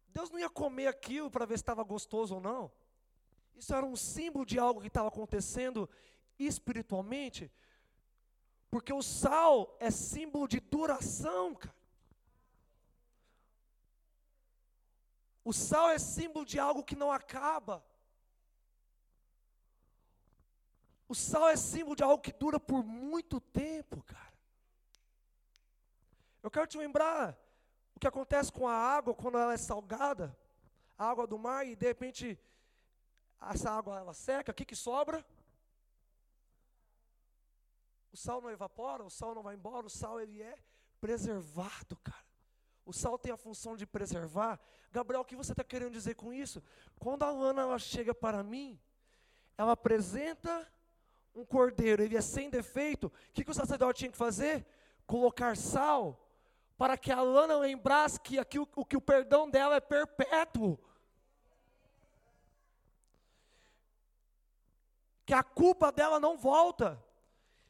Deus 0.10 0.30
não 0.30 0.40
ia 0.40 0.50
comer 0.50 0.88
aquilo 0.88 1.30
para 1.30 1.46
ver 1.46 1.58
se 1.58 1.62
estava 1.62 1.84
gostoso 1.84 2.36
ou 2.36 2.42
não. 2.42 2.72
Isso 3.56 3.74
era 3.74 3.86
um 3.86 3.96
símbolo 3.96 4.46
de 4.46 4.58
algo 4.58 4.82
que 4.82 4.88
estava 4.88 5.08
acontecendo 5.08 5.90
espiritualmente. 6.38 7.52
Porque 8.70 8.92
o 8.92 9.02
sal 9.02 9.76
é 9.80 9.92
símbolo 9.92 10.48
de 10.48 10.60
duração, 10.60 11.56
cara. 11.56 11.76
O 15.44 15.54
sal 15.54 15.92
é 15.92 16.00
símbolo 16.00 16.44
de 16.44 16.60
algo 16.60 16.84
que 16.84 16.96
não 16.96 17.12
acaba. 17.12 17.86
O 21.08 21.14
sal 21.14 21.48
é 21.50 21.56
símbolo 21.56 21.96
de 21.96 22.04
algo 22.04 22.22
que 22.22 22.34
dura 22.34 22.60
por 22.60 22.84
muito 22.84 23.40
tempo, 23.40 24.02
cara. 24.04 24.25
Eu 26.46 26.52
quero 26.52 26.68
te 26.68 26.78
lembrar 26.78 27.36
o 27.96 28.00
que 28.00 28.06
acontece 28.06 28.52
com 28.52 28.68
a 28.68 28.78
água 28.78 29.16
quando 29.16 29.40
ela 29.40 29.54
é 29.54 29.58
salgada, 29.58 30.38
a 30.96 31.10
água 31.10 31.26
do 31.26 31.40
mar, 31.40 31.66
e 31.66 31.76
de 31.76 31.88
repente 31.88 32.40
essa 33.42 33.72
água 33.72 33.98
ela 33.98 34.14
seca, 34.14 34.52
o 34.52 34.54
que, 34.54 34.64
que 34.64 34.76
sobra? 34.76 35.26
O 38.14 38.16
sal 38.16 38.42
não 38.42 38.52
evapora, 38.52 39.04
o 39.04 39.10
sal 39.10 39.34
não 39.34 39.42
vai 39.42 39.56
embora, 39.56 39.88
o 39.88 39.90
sal 39.90 40.22
ele 40.22 40.40
é 40.40 40.56
preservado, 41.02 41.98
cara. 42.04 42.24
O 42.86 42.94
sal 42.94 43.18
tem 43.18 43.32
a 43.32 43.38
função 43.38 43.76
de 43.76 43.88
preservar. 43.88 44.60
Gabriel, 44.92 45.22
o 45.22 45.26
que 45.26 45.36
você 45.36 45.52
está 45.52 45.64
querendo 45.64 45.94
dizer 45.94 46.14
com 46.14 46.32
isso? 46.32 46.62
Quando 47.00 47.24
a 47.24 47.32
lana 47.32 47.64
ela 47.64 47.80
chega 47.80 48.14
para 48.14 48.44
mim, 48.44 48.80
ela 49.58 49.72
apresenta 49.72 50.72
um 51.34 51.44
cordeiro, 51.44 52.04
ele 52.04 52.16
é 52.16 52.22
sem 52.22 52.52
defeito, 52.52 53.08
o 53.08 53.12
que, 53.34 53.44
que 53.44 53.50
o 53.50 53.56
sacerdote 53.56 53.98
tinha 53.98 54.12
que 54.12 54.18
fazer? 54.18 54.64
Colocar 55.08 55.58
sal, 55.58 56.22
para 56.78 56.98
que 56.98 57.12
a 57.12 57.22
lana 57.22 57.58
lembrasse 57.58 58.20
que, 58.20 58.38
o, 58.60 58.86
que 58.86 58.98
o 58.98 59.02
perdão 59.02 59.50
dela 59.50 59.76
é 59.76 59.80
perpétuo. 59.80 60.78
Que 65.26 65.34
a 65.34 65.42
culpa 65.42 65.92
dela 65.92 66.20
não 66.20 66.38
volta, 66.38 67.04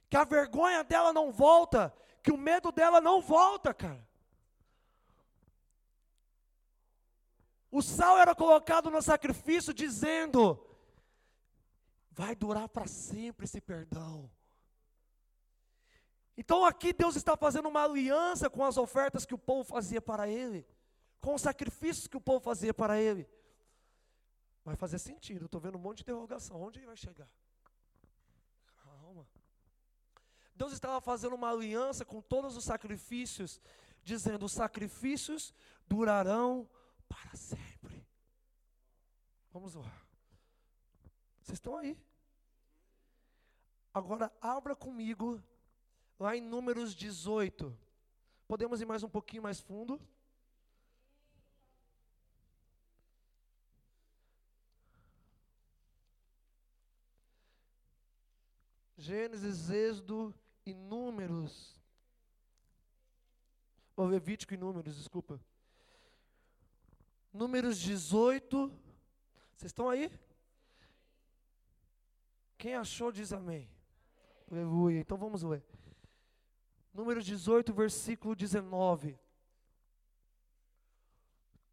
que 0.09 0.17
a 0.17 0.23
vergonha 0.23 0.83
dela 0.83 1.13
não 1.13 1.31
volta, 1.31 1.93
que 2.21 2.31
o 2.31 2.37
medo 2.37 2.71
dela 2.71 2.99
não 2.99 3.21
volta, 3.21 3.73
cara. 3.73 4.05
O 7.71 7.81
sal 7.81 8.17
era 8.17 8.33
colocado 8.33 8.89
no 8.89 9.01
sacrifício 9.01 9.73
dizendo: 9.73 10.65
vai 12.11 12.35
durar 12.35 12.67
para 12.69 12.87
sempre 12.87 13.45
esse 13.45 13.61
perdão. 13.61 14.29
Então 16.37 16.65
aqui 16.65 16.91
Deus 16.91 17.15
está 17.15 17.37
fazendo 17.37 17.69
uma 17.69 17.83
aliança 17.83 18.49
com 18.49 18.63
as 18.63 18.77
ofertas 18.77 19.25
que 19.25 19.33
o 19.33 19.37
povo 19.37 19.63
fazia 19.63 20.01
para 20.01 20.27
ele, 20.27 20.67
com 21.21 21.33
os 21.33 21.41
sacrifícios 21.41 22.07
que 22.07 22.17
o 22.17 22.21
povo 22.21 22.41
fazia 22.41 22.73
para 22.73 22.99
ele. 22.99 23.27
Vai 24.63 24.75
fazer 24.75 24.99
sentido, 24.99 25.45
estou 25.45 25.61
vendo 25.61 25.77
um 25.77 25.81
monte 25.81 25.97
de 25.97 26.03
interrogação. 26.03 26.61
Onde 26.61 26.79
ele 26.79 26.87
vai 26.87 26.97
chegar? 26.97 27.29
Calma. 28.83 29.25
Deus 30.55 30.73
estava 30.73 30.99
fazendo 30.99 31.35
uma 31.35 31.51
aliança 31.51 32.03
com 32.03 32.21
todos 32.21 32.57
os 32.57 32.65
sacrifícios, 32.65 33.61
dizendo: 34.03 34.45
os 34.45 34.53
sacrifícios 34.53 35.53
durarão 35.87 36.67
para 37.07 37.35
sempre. 37.35 38.05
Vamos 39.51 39.75
lá. 39.75 40.01
Vocês 41.41 41.57
estão 41.57 41.77
aí? 41.77 41.97
Agora 43.93 44.29
abra 44.41 44.75
comigo 44.75 45.41
lá 46.19 46.35
em 46.35 46.41
Números 46.41 46.95
18. 46.95 47.77
Podemos 48.47 48.81
ir 48.81 48.85
mais 48.85 49.03
um 49.03 49.09
pouquinho 49.09 49.43
mais 49.43 49.59
fundo? 49.59 49.99
Gênesis, 58.97 59.69
Êxodo 59.69 60.33
e 60.65 60.73
Números. 60.73 61.79
Ou 63.95 64.07
Levítico 64.07 64.53
e 64.53 64.57
Números, 64.57 64.95
desculpa. 64.95 65.39
Números 67.31 67.77
18. 67.77 68.67
Vocês 69.55 69.69
estão 69.69 69.89
aí? 69.89 70.11
Quem 72.57 72.75
achou 72.75 73.11
diz 73.11 73.31
amém. 73.31 73.69
Aleluia. 74.49 74.99
Então 74.99 75.17
vamos 75.17 75.43
ler. 75.43 75.63
Números 76.95 77.25
18, 77.25 77.73
versículo 77.73 78.33
19. 78.33 79.19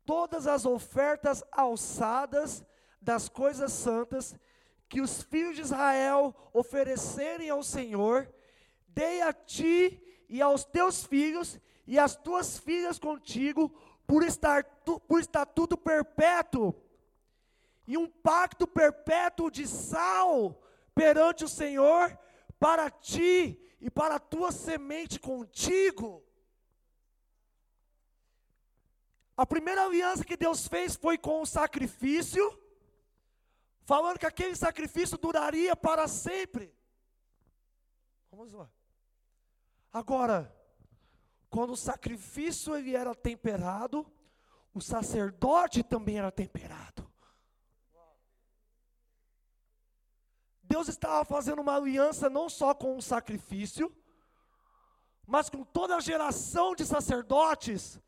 Todas 0.05 0.49
as 0.49 0.67
ofertas 0.67 1.45
alçadas 1.53 2.65
das 3.01 3.29
coisas 3.29 3.73
santas 3.73 4.35
que 4.89 5.01
os 5.01 5.23
filhos 5.23 5.55
de 5.55 5.63
Israel 5.63 6.35
oferecerem 6.53 7.49
ao 7.49 7.63
Senhor, 7.63 8.29
dei 8.89 9.23
a 9.23 9.33
ti 9.33 10.03
e 10.29 10.43
aos 10.43 10.65
teus 10.65 11.05
filhos 11.05 11.57
e 11.87 12.01
às 12.01 12.17
tuas 12.17 12.59
filhas 12.59 12.99
contigo 12.99 13.73
por, 14.05 14.25
estar, 14.25 14.65
por 15.07 15.21
estatuto 15.21 15.77
perpétuo 15.77 16.75
e 17.87 17.97
um 17.97 18.09
pacto 18.09 18.67
perpétuo 18.67 19.53
de 19.53 19.69
sal 19.69 20.61
perante 20.97 21.45
o 21.45 21.49
Senhor 21.49 22.19
para 22.59 22.91
ti 22.91 23.62
e 23.83 23.91
para 23.91 24.15
a 24.15 24.21
tua 24.21 24.53
semente 24.53 25.19
contigo. 25.19 26.23
A 29.37 29.45
primeira 29.45 29.85
aliança 29.85 30.25
que 30.25 30.37
Deus 30.37 30.69
fez 30.69 30.95
foi 30.95 31.19
com 31.19 31.43
o 31.43 31.47
sacrifício 31.47 32.59
falando 33.85 34.21
que 34.21 34.27
aquele 34.27 34.55
sacrifício 34.55 35.19
duraria 35.19 35.75
para 35.75 36.07
sempre. 36.07 36.73
Vamos 38.31 38.53
lá. 38.53 38.71
Agora, 39.93 40.55
quando 41.51 41.73
o 41.73 41.77
sacrifício 41.77 42.77
ele 42.77 42.95
era 42.95 43.13
temperado, 43.17 44.07
o 44.73 44.81
sacerdote 44.81 45.83
também 45.83 46.19
era 46.19 46.31
temperado. 46.31 47.12
Deus 50.73 50.89
estava 50.89 51.23
fazendo 51.23 51.61
uma 51.61 51.77
aliança 51.77 52.31
não 52.31 52.49
só 52.49 52.75
com 52.75 52.97
o 52.97 53.03
sacrifício, 53.03 53.95
mas 55.27 55.51
com 55.51 55.63
toda 55.65 55.97
a 55.97 56.01
geração 56.01 56.75
de 56.75 56.87
sacerdotes, 56.87 58.01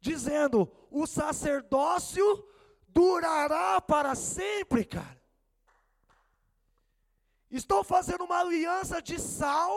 dizendo: 0.00 0.68
o 0.90 1.06
sacerdócio 1.06 2.44
durará 2.88 3.80
para 3.80 4.16
sempre, 4.16 4.84
cara. 4.84 5.22
Estou 7.48 7.84
fazendo 7.84 8.24
uma 8.24 8.40
aliança 8.40 9.00
de 9.00 9.16
sal 9.16 9.76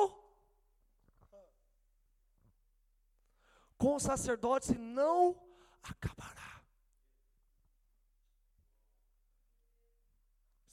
com 3.77 3.93
os 3.93 4.01
sacerdotes 4.01 4.69
e 4.69 4.77
não 4.79 5.39
acabará. 5.83 6.42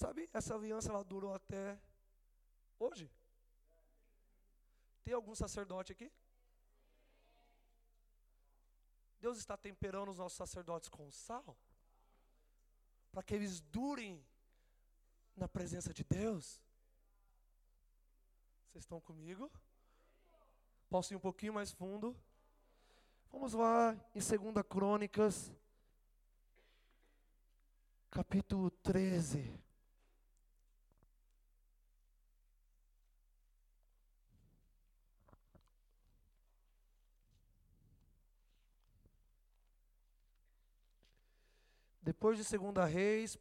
Sabe, 0.00 0.30
essa 0.32 0.54
aliança 0.54 0.90
ela 0.90 1.04
durou 1.04 1.34
até 1.34 1.78
hoje. 2.78 3.10
Tem 5.04 5.14
algum 5.14 5.34
sacerdote 5.34 5.92
aqui? 5.92 6.10
Deus 9.20 9.36
está 9.38 9.56
temperando 9.56 10.10
os 10.10 10.18
nossos 10.18 10.38
sacerdotes 10.38 10.88
com 10.88 11.10
sal? 11.10 11.56
para 13.12 13.22
que 13.22 13.34
eles 13.34 13.60
durem 13.60 14.24
na 15.36 15.48
presença 15.48 15.92
de 15.92 16.04
Deus. 16.04 16.62
Vocês 18.68 18.84
estão 18.84 19.00
comigo? 19.00 19.50
Posso 20.88 21.12
ir 21.12 21.16
um 21.16 21.20
pouquinho 21.20 21.52
mais 21.52 21.72
fundo? 21.72 22.16
Vamos 23.32 23.52
lá 23.52 23.94
em 24.14 24.20
2 24.20 24.66
Crônicas, 24.68 25.52
capítulo 28.10 28.70
13. 28.70 29.69
Depois 42.02 42.38
de 42.38 42.44
Segunda 42.44 42.84
Reis, 42.86 43.38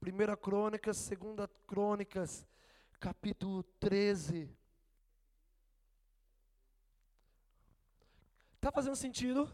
Primeira 0.00 0.36
Crônicas, 0.36 0.96
Segunda 0.96 1.46
Crônicas, 1.66 2.46
capítulo 2.98 3.62
13. 3.78 4.50
Está 8.54 8.72
fazendo 8.72 8.96
sentido? 8.96 9.44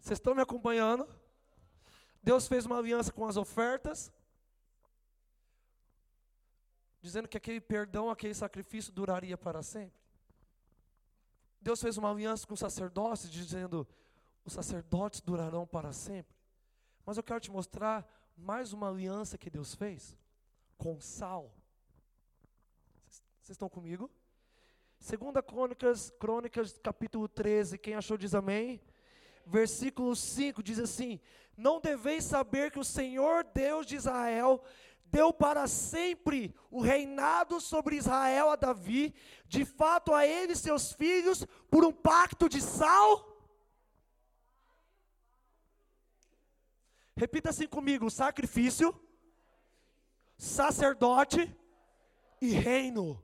Vocês 0.00 0.18
estão 0.18 0.34
me 0.34 0.42
acompanhando? 0.42 1.08
Deus 2.20 2.48
fez 2.48 2.66
uma 2.66 2.78
aliança 2.78 3.12
com 3.12 3.24
as 3.24 3.36
ofertas, 3.36 4.12
dizendo 7.00 7.28
que 7.28 7.36
aquele 7.36 7.60
perdão, 7.60 8.10
aquele 8.10 8.34
sacrifício 8.34 8.92
duraria 8.92 9.38
para 9.38 9.62
sempre. 9.62 10.00
Deus 11.60 11.80
fez 11.80 11.96
uma 11.96 12.10
aliança 12.10 12.44
com 12.44 12.54
os 12.54 12.60
sacerdotes, 12.60 13.30
dizendo: 13.30 13.86
os 14.44 14.52
sacerdotes 14.52 15.20
durarão 15.20 15.64
para 15.64 15.92
sempre. 15.92 16.39
Mas 17.04 17.16
eu 17.16 17.22
quero 17.22 17.40
te 17.40 17.50
mostrar 17.50 18.06
mais 18.36 18.72
uma 18.72 18.88
aliança 18.88 19.38
que 19.38 19.50
Deus 19.50 19.74
fez 19.74 20.16
com 20.76 21.00
sal. 21.00 21.54
Vocês 23.40 23.50
estão 23.50 23.68
comigo? 23.68 24.10
Segunda 24.98 25.42
Crônicas, 25.42 26.10
Crônicas, 26.18 26.78
capítulo 26.82 27.26
13, 27.26 27.78
quem 27.78 27.94
achou 27.94 28.16
diz 28.16 28.34
amém. 28.34 28.80
Versículo 29.46 30.14
5 30.14 30.62
diz 30.62 30.78
assim: 30.78 31.18
Não 31.56 31.80
deveis 31.80 32.24
saber 32.24 32.70
que 32.70 32.78
o 32.78 32.84
Senhor 32.84 33.44
Deus 33.44 33.86
de 33.86 33.96
Israel 33.96 34.62
deu 35.06 35.32
para 35.32 35.66
sempre 35.66 36.54
o 36.70 36.80
reinado 36.80 37.60
sobre 37.60 37.96
Israel 37.96 38.50
a 38.50 38.56
Davi, 38.56 39.14
de 39.46 39.64
fato 39.64 40.14
a 40.14 40.26
ele 40.26 40.52
e 40.52 40.56
seus 40.56 40.92
filhos, 40.92 41.44
por 41.70 41.84
um 41.84 41.92
pacto 41.92 42.48
de 42.48 42.60
sal? 42.60 43.29
Repita 47.20 47.50
assim 47.50 47.66
comigo: 47.66 48.08
sacrifício, 48.10 48.88
sacerdote 50.38 51.54
e 52.40 52.48
reino. 52.48 53.22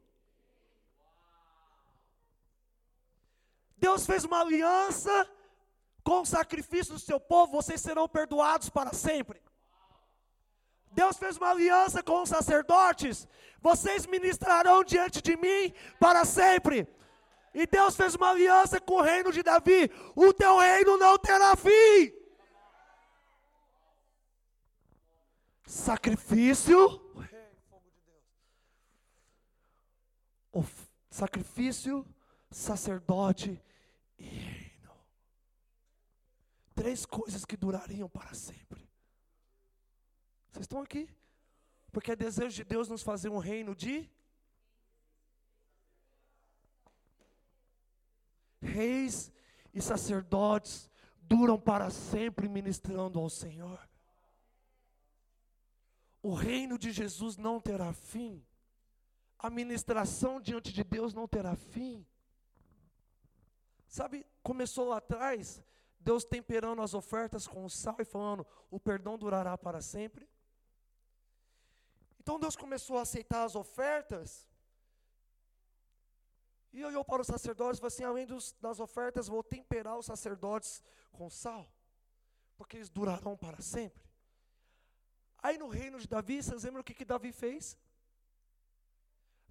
Deus 3.78 4.04
fez 4.04 4.22
uma 4.24 4.40
aliança 4.42 5.14
com 6.04 6.20
o 6.20 6.26
sacrifício 6.26 6.92
do 6.92 7.00
seu 7.00 7.18
povo, 7.18 7.52
vocês 7.52 7.80
serão 7.80 8.06
perdoados 8.06 8.68
para 8.68 8.92
sempre. 8.92 9.40
Deus 10.92 11.16
fez 11.16 11.38
uma 11.38 11.50
aliança 11.52 12.02
com 12.02 12.20
os 12.20 12.28
sacerdotes, 12.28 13.26
vocês 13.62 14.04
ministrarão 14.06 14.84
diante 14.84 15.22
de 15.22 15.38
mim 15.38 15.72
para 15.98 16.26
sempre. 16.26 16.86
E 17.54 17.66
Deus 17.66 17.96
fez 17.96 18.14
uma 18.14 18.28
aliança 18.28 18.78
com 18.78 18.96
o 18.96 19.06
reino 19.10 19.32
de 19.32 19.42
Davi: 19.42 19.90
o 20.14 20.34
teu 20.34 20.58
reino 20.58 20.98
não 20.98 21.16
terá 21.18 21.56
fim. 21.56 22.25
Sacrifício, 25.66 27.00
o 30.52 30.64
sacrifício, 31.10 32.06
sacerdote 32.50 33.60
e 34.18 34.24
reino. 34.24 34.92
Três 36.74 37.04
coisas 37.04 37.44
que 37.44 37.56
durariam 37.56 38.08
para 38.08 38.32
sempre. 38.32 38.88
Vocês 40.50 40.64
estão 40.64 40.80
aqui? 40.80 41.08
Porque 41.90 42.12
é 42.12 42.16
desejo 42.16 42.54
de 42.54 42.64
Deus 42.64 42.88
nos 42.88 43.02
fazer 43.02 43.28
um 43.28 43.38
reino 43.38 43.74
de 43.74 44.08
reis 48.62 49.32
e 49.72 49.80
sacerdotes 49.80 50.90
duram 51.20 51.58
para 51.58 51.90
sempre 51.90 52.48
ministrando 52.48 53.18
ao 53.18 53.28
Senhor. 53.28 53.80
O 56.28 56.34
reino 56.34 56.76
de 56.76 56.90
Jesus 56.90 57.36
não 57.36 57.60
terá 57.60 57.92
fim. 57.92 58.44
A 59.38 59.48
ministração 59.48 60.40
diante 60.40 60.72
de 60.72 60.82
Deus 60.82 61.14
não 61.14 61.28
terá 61.28 61.54
fim. 61.54 62.04
Sabe, 63.86 64.26
começou 64.42 64.88
lá 64.88 64.96
atrás, 64.96 65.62
Deus 66.00 66.24
temperando 66.24 66.82
as 66.82 66.94
ofertas 66.94 67.46
com 67.46 67.68
sal 67.68 67.94
e 68.00 68.04
falando: 68.04 68.44
o 68.68 68.80
perdão 68.80 69.16
durará 69.16 69.56
para 69.56 69.80
sempre. 69.80 70.28
Então 72.18 72.40
Deus 72.40 72.56
começou 72.56 72.98
a 72.98 73.02
aceitar 73.02 73.44
as 73.44 73.54
ofertas. 73.54 74.48
E 76.72 76.84
olhou 76.84 77.04
para 77.04 77.22
os 77.22 77.28
sacerdotes 77.28 77.78
e 77.78 77.80
falou 77.80 77.94
assim: 77.94 78.02
além 78.02 78.26
dos, 78.26 78.52
das 78.60 78.80
ofertas, 78.80 79.28
vou 79.28 79.44
temperar 79.44 79.96
os 79.96 80.06
sacerdotes 80.06 80.82
com 81.12 81.30
sal, 81.30 81.72
porque 82.56 82.78
eles 82.78 82.90
durarão 82.90 83.36
para 83.36 83.62
sempre. 83.62 84.05
Aí 85.42 85.58
no 85.58 85.68
reino 85.68 85.98
de 85.98 86.08
Davi, 86.08 86.42
vocês 86.42 86.64
lembram 86.64 86.80
o 86.80 86.84
que, 86.84 86.94
que 86.94 87.04
Davi 87.04 87.32
fez? 87.32 87.78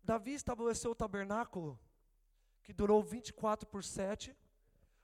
Davi 0.04 0.34
estabeleceu 0.34 0.91
o 0.91 0.95
tabernáculo, 0.95 1.80
que 2.63 2.74
durou 2.74 3.02
24 3.02 3.67
por 3.67 3.84
7, 3.84 4.36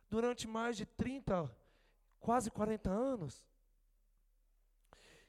durante 0.10 0.48
mais 0.48 0.78
de 0.78 0.86
30, 0.86 1.50
quase 2.20 2.52
40 2.52 2.90
anos. 2.90 3.46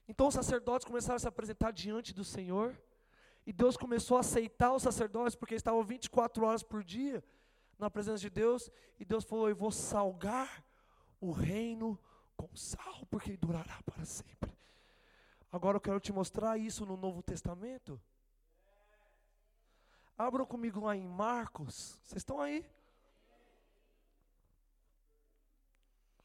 Então 0.07 0.27
os 0.27 0.35
sacerdotes 0.35 0.87
começaram 0.87 1.17
a 1.17 1.21
se 1.21 1.29
apresentar 1.29 1.71
diante 1.71 2.13
do 2.13 2.25
Senhor, 2.25 2.77
e 3.47 3.53
Deus 3.53 3.77
começou 3.77 4.17
a 4.17 4.21
aceitar 4.21 4.73
os 4.73 4.83
sacerdotes, 4.83 5.35
porque 5.35 5.55
estavam 5.55 5.83
24 5.83 6.45
horas 6.45 6.63
por 6.63 6.85
dia 6.85 7.25
na 7.79 7.91
presença 7.91 8.19
de 8.19 8.31
Deus, 8.31 8.71
e 9.01 9.05
Deus 9.05 9.25
falou: 9.25 9.49
Eu 9.49 9.57
vou 9.57 9.73
salgar 9.73 10.65
o 11.21 11.31
reino 11.31 11.99
com 12.37 12.55
sal, 12.55 13.07
porque 13.11 13.37
durará 13.37 13.81
para 13.85 14.05
sempre. 14.05 14.53
Agora 15.53 15.77
eu 15.77 15.81
quero 15.83 16.01
te 16.01 16.11
mostrar 16.11 16.57
isso 16.57 16.87
no 16.87 16.97
Novo 16.97 17.23
Testamento. 17.23 18.01
Abram 20.17 20.47
comigo 20.47 20.81
lá 20.81 20.97
em 20.97 21.07
Marcos. 21.07 22.01
Vocês 22.03 22.21
estão 22.21 22.41
aí? 22.41 22.65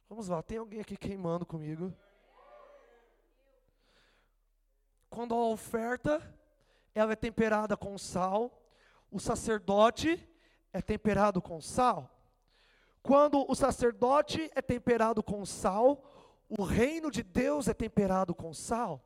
Vamos 0.07 0.29
lá, 0.29 0.41
tem 0.41 0.57
alguém 0.57 0.79
aqui 0.79 0.95
queimando 0.95 1.45
comigo? 1.45 1.93
Quando 5.09 5.35
a 5.35 5.47
oferta 5.47 6.33
ela 6.95 7.11
é 7.11 7.15
temperada 7.17 7.75
com 7.75 7.97
sal, 7.97 8.65
o 9.11 9.19
sacerdote 9.19 10.25
é 10.71 10.81
temperado 10.81 11.41
com 11.41 11.59
sal. 11.59 12.09
Quando 13.03 13.45
o 13.51 13.55
sacerdote 13.55 14.49
é 14.55 14.61
temperado 14.61 15.21
com 15.21 15.45
sal, 15.45 16.01
o 16.47 16.63
reino 16.63 17.11
de 17.11 17.23
Deus 17.23 17.67
é 17.67 17.73
temperado 17.73 18.33
com 18.33 18.53
sal. 18.53 19.03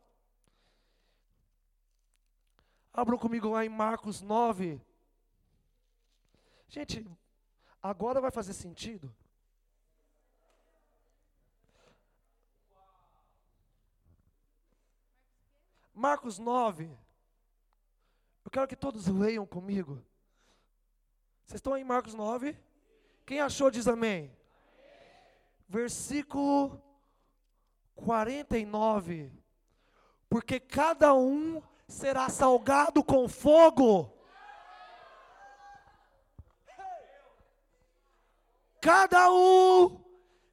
Abram 2.93 3.17
comigo 3.17 3.49
lá 3.49 3.65
em 3.65 3.69
Marcos 3.69 4.21
9. 4.21 4.81
Gente, 6.67 7.05
agora 7.81 8.19
vai 8.19 8.31
fazer 8.31 8.53
sentido? 8.53 9.13
Marcos 15.93 16.39
9. 16.39 16.89
Eu 18.43 18.51
quero 18.51 18.67
que 18.67 18.75
todos 18.75 19.07
leiam 19.07 19.45
comigo. 19.45 20.03
Vocês 21.45 21.59
estão 21.59 21.73
aí 21.73 21.81
em 21.81 21.85
Marcos 21.85 22.13
9? 22.13 22.57
Quem 23.25 23.39
achou 23.39 23.69
diz 23.69 23.87
amém. 23.87 24.35
Versículo 25.69 26.81
49. 27.95 29.31
Porque 30.27 30.59
cada 30.59 31.13
um 31.13 31.61
será 31.91 32.29
salgado 32.29 33.03
com 33.03 33.27
fogo. 33.27 34.11
Cada 38.79 39.29
um 39.29 40.01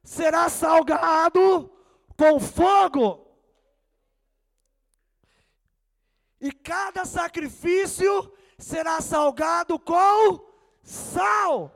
será 0.03 0.49
salgado 0.49 1.71
com 2.17 2.39
fogo. 2.39 3.25
E 6.41 6.51
cada 6.51 7.05
sacrifício 7.05 8.31
será 8.57 9.01
salgado 9.01 9.79
com 9.79 10.45
sal. 10.83 11.73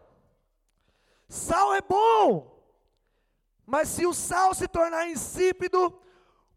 Sal 1.28 1.74
é 1.74 1.82
bom, 1.82 2.62
mas 3.66 3.88
se 3.88 4.06
o 4.06 4.14
sal 4.14 4.54
se 4.54 4.68
tornar 4.68 5.08
insípido, 5.08 6.00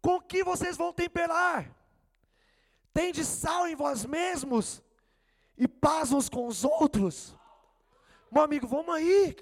com 0.01 0.21
que 0.21 0.43
vocês 0.43 0.77
vão 0.77 0.93
temperar? 0.93 1.76
Tende 2.97 3.23
sal 3.23 3.67
em 3.67 3.75
vós 3.75 4.07
mesmos 4.07 4.81
e 5.55 5.67
paz 5.67 6.11
uns 6.11 6.27
com 6.27 6.47
os 6.47 6.63
outros. 6.63 7.37
Meu 8.31 8.41
amigo, 8.41 8.65
vamos 8.65 8.95
aí. 8.95 9.35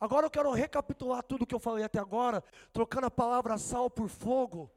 Agora 0.00 0.26
eu 0.26 0.30
quero 0.32 0.50
recapitular 0.50 1.22
tudo 1.22 1.46
que 1.46 1.54
eu 1.54 1.60
falei 1.60 1.84
até 1.84 2.00
agora, 2.00 2.42
trocando 2.72 3.06
a 3.06 3.10
palavra 3.10 3.56
sal 3.56 3.88
por 3.88 4.08
fogo. 4.08 4.68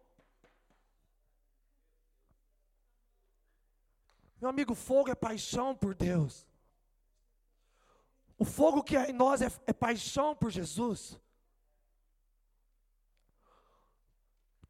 Meu 4.40 4.52
amigo, 4.52 4.76
fogo 4.76 5.10
é 5.10 5.16
paixão 5.16 5.76
por 5.76 5.96
Deus. 5.96 6.46
O 8.38 8.46
fogo 8.46 8.84
que 8.84 8.96
é 8.96 9.10
em 9.10 9.14
nós 9.14 9.42
é, 9.42 9.52
é 9.66 9.74
paixão 9.74 10.36
por 10.36 10.52
Jesus. 10.52 11.20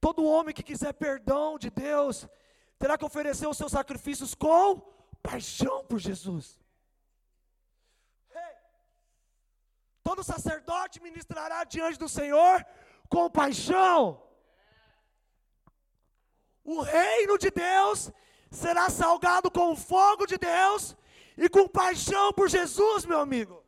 Todo 0.06 0.26
homem 0.26 0.54
que 0.54 0.70
quiser 0.70 0.92
perdão 0.92 1.58
de 1.58 1.70
Deus 1.70 2.28
terá 2.78 2.98
que 2.98 3.06
oferecer 3.06 3.48
os 3.48 3.58
seus 3.58 3.72
sacrifícios 3.72 4.36
com 4.36 4.82
paixão 5.22 5.86
por 5.86 5.98
Jesus. 5.98 6.60
Hey. 8.36 8.56
Todo 10.04 10.22
sacerdote 10.22 11.02
ministrará 11.02 11.64
diante 11.64 11.98
do 11.98 12.10
Senhor 12.10 12.66
com 13.08 13.30
paixão. 13.30 14.22
O 16.66 16.82
reino 16.82 17.38
de 17.38 17.50
Deus 17.50 18.12
será 18.52 18.90
salgado 18.90 19.50
com 19.50 19.72
o 19.72 19.78
fogo 19.78 20.26
de 20.26 20.38
Deus 20.38 20.98
e 21.38 21.48
com 21.48 21.66
paixão 21.66 22.34
por 22.34 22.50
Jesus, 22.50 23.06
meu 23.06 23.22
amigo. 23.22 23.64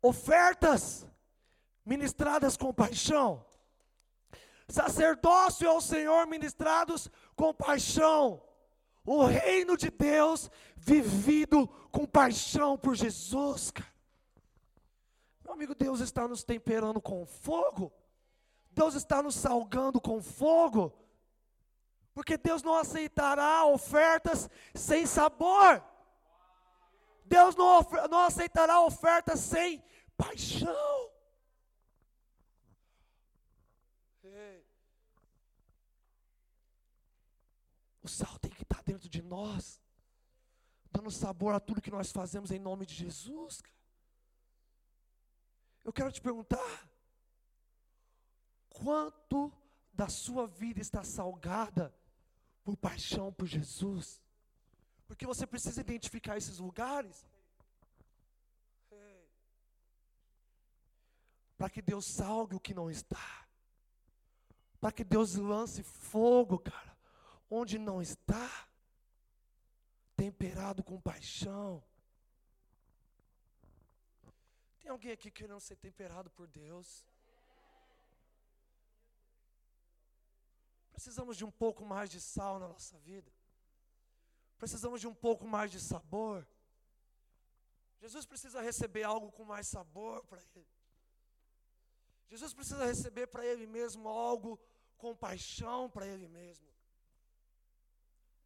Ofertas 0.00 1.08
ministradas 1.84 2.56
com 2.56 2.72
paixão. 2.72 3.44
Sacerdócio 4.68 5.68
ao 5.68 5.80
Senhor 5.80 6.26
ministrados 6.26 7.10
com 7.36 7.52
paixão. 7.52 8.42
O 9.04 9.24
reino 9.24 9.76
de 9.76 9.90
Deus 9.90 10.50
vivido 10.76 11.66
com 11.90 12.06
paixão 12.06 12.78
por 12.78 12.94
Jesus. 12.94 13.72
Meu 15.44 15.52
amigo, 15.52 15.74
Deus 15.74 16.00
está 16.00 16.26
nos 16.26 16.44
temperando 16.44 17.00
com 17.00 17.26
fogo. 17.26 17.92
Deus 18.70 18.94
está 18.94 19.22
nos 19.22 19.34
salgando 19.34 20.00
com 20.00 20.22
fogo. 20.22 20.92
Porque 22.14 22.36
Deus 22.36 22.62
não 22.62 22.74
aceitará 22.74 23.64
ofertas 23.64 24.48
sem 24.74 25.04
sabor. 25.04 25.82
Deus 27.24 27.56
não, 27.56 27.80
não 28.10 28.20
aceitará 28.20 28.80
ofertas 28.80 29.40
sem 29.40 29.82
paixão. 30.16 31.02
O 38.01 38.01
sal 38.12 38.38
tem 38.38 38.50
que 38.50 38.62
estar 38.62 38.82
dentro 38.82 39.08
de 39.08 39.22
nós, 39.22 39.80
dando 40.90 41.10
sabor 41.10 41.54
a 41.54 41.60
tudo 41.60 41.82
que 41.82 41.90
nós 41.90 42.12
fazemos 42.12 42.50
em 42.50 42.58
nome 42.58 42.86
de 42.86 42.94
Jesus. 42.94 43.62
Eu 45.84 45.92
quero 45.92 46.12
te 46.12 46.20
perguntar: 46.20 46.88
quanto 48.68 49.52
da 49.92 50.08
sua 50.08 50.46
vida 50.46 50.80
está 50.80 51.02
salgada 51.02 51.94
por 52.64 52.76
paixão 52.76 53.32
por 53.32 53.46
Jesus. 53.46 54.22
Porque 55.06 55.26
você 55.26 55.46
precisa 55.46 55.80
identificar 55.80 56.36
esses 56.36 56.58
lugares. 56.58 57.26
Para 61.58 61.68
que 61.70 61.82
Deus 61.82 62.06
salgue 62.06 62.56
o 62.56 62.60
que 62.60 62.74
não 62.74 62.90
está. 62.90 63.46
Para 64.80 64.90
que 64.90 65.04
Deus 65.04 65.36
lance 65.36 65.82
fogo, 65.82 66.58
cara, 66.58 66.91
onde 67.58 67.78
não 67.78 68.00
está, 68.00 68.48
temperado 70.16 70.82
com 70.82 70.98
paixão. 70.98 71.84
Tem 74.80 74.90
alguém 74.90 75.12
aqui 75.12 75.30
querendo 75.30 75.60
ser 75.60 75.76
temperado 75.76 76.30
por 76.30 76.46
Deus? 76.48 77.06
Precisamos 80.92 81.36
de 81.36 81.44
um 81.44 81.50
pouco 81.50 81.84
mais 81.84 82.08
de 82.08 82.20
sal 82.22 82.58
na 82.58 82.68
nossa 82.68 82.98
vida. 83.00 83.30
Precisamos 84.56 84.98
de 85.02 85.06
um 85.06 85.14
pouco 85.14 85.46
mais 85.46 85.70
de 85.70 85.78
sabor. 85.78 86.46
Jesus 88.00 88.24
precisa 88.24 88.62
receber 88.62 89.02
algo 89.02 89.30
com 89.30 89.44
mais 89.44 89.66
sabor 89.66 90.24
para 90.24 90.40
ele. 90.56 90.66
Jesus 92.30 92.54
precisa 92.54 92.86
receber 92.86 93.26
para 93.26 93.44
ele 93.44 93.66
mesmo 93.66 94.08
algo 94.08 94.58
com 94.96 95.14
paixão 95.14 95.90
para 95.90 96.06
ele 96.06 96.28
mesmo. 96.28 96.71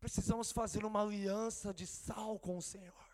Precisamos 0.01 0.53
fazer 0.53 0.85
uma 0.85 1.03
aliança 1.03 1.73
de 1.73 1.87
sal 1.87 2.39
com 2.39 2.57
o 2.57 2.63
Senhor. 2.63 3.07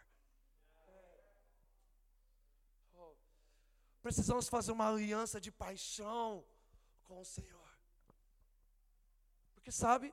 Precisamos 4.02 4.48
fazer 4.48 4.72
uma 4.72 4.88
aliança 4.88 5.40
de 5.40 5.52
paixão 5.52 6.44
com 7.04 7.20
o 7.20 7.24
Senhor. 7.24 7.62
Porque 9.54 9.70
sabe, 9.70 10.12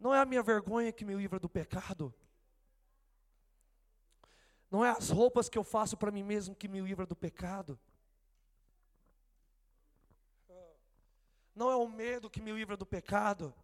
não 0.00 0.14
é 0.14 0.20
a 0.20 0.24
minha 0.24 0.42
vergonha 0.42 0.90
que 0.90 1.04
me 1.04 1.14
livra 1.14 1.38
do 1.38 1.48
pecado. 1.48 2.14
Não 4.70 4.84
é 4.84 4.90
as 4.90 5.10
roupas 5.10 5.48
que 5.48 5.58
eu 5.58 5.62
faço 5.62 5.96
para 5.96 6.10
mim 6.10 6.22
mesmo 6.22 6.54
que 6.54 6.66
me 6.66 6.80
livra 6.80 7.06
do 7.06 7.14
pecado. 7.14 7.78
Não 11.54 11.70
é 11.70 11.76
o 11.76 11.86
medo 11.86 12.30
que 12.30 12.40
me 12.40 12.52
livra 12.52 12.76
do 12.76 12.86
pecado. 12.86 13.54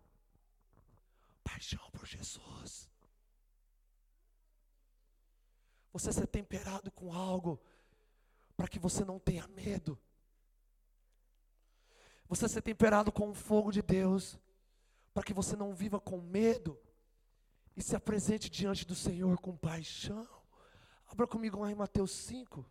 Paixão 1.61 1.90
por 1.92 2.07
Jesus. 2.07 2.88
Você 5.92 6.11
ser 6.11 6.27
temperado 6.27 6.90
com 6.90 7.12
algo 7.12 7.61
para 8.57 8.66
que 8.66 8.79
você 8.79 9.05
não 9.05 9.18
tenha 9.18 9.46
medo. 9.49 9.99
Você 12.27 12.49
ser 12.49 12.62
temperado 12.62 13.12
com 13.12 13.29
o 13.29 13.35
fogo 13.35 13.70
de 13.70 13.83
Deus 13.83 14.38
para 15.12 15.23
que 15.23 15.35
você 15.35 15.55
não 15.55 15.75
viva 15.75 16.01
com 16.01 16.18
medo 16.18 16.81
e 17.77 17.83
se 17.83 17.94
apresente 17.94 18.49
diante 18.49 18.87
do 18.87 18.94
Senhor 18.94 19.38
com 19.38 19.55
paixão. 19.55 20.27
Abra 21.09 21.27
comigo 21.27 21.61
lá 21.61 21.70
em 21.70 21.75
Mateus 21.75 22.12
5. 22.12 22.64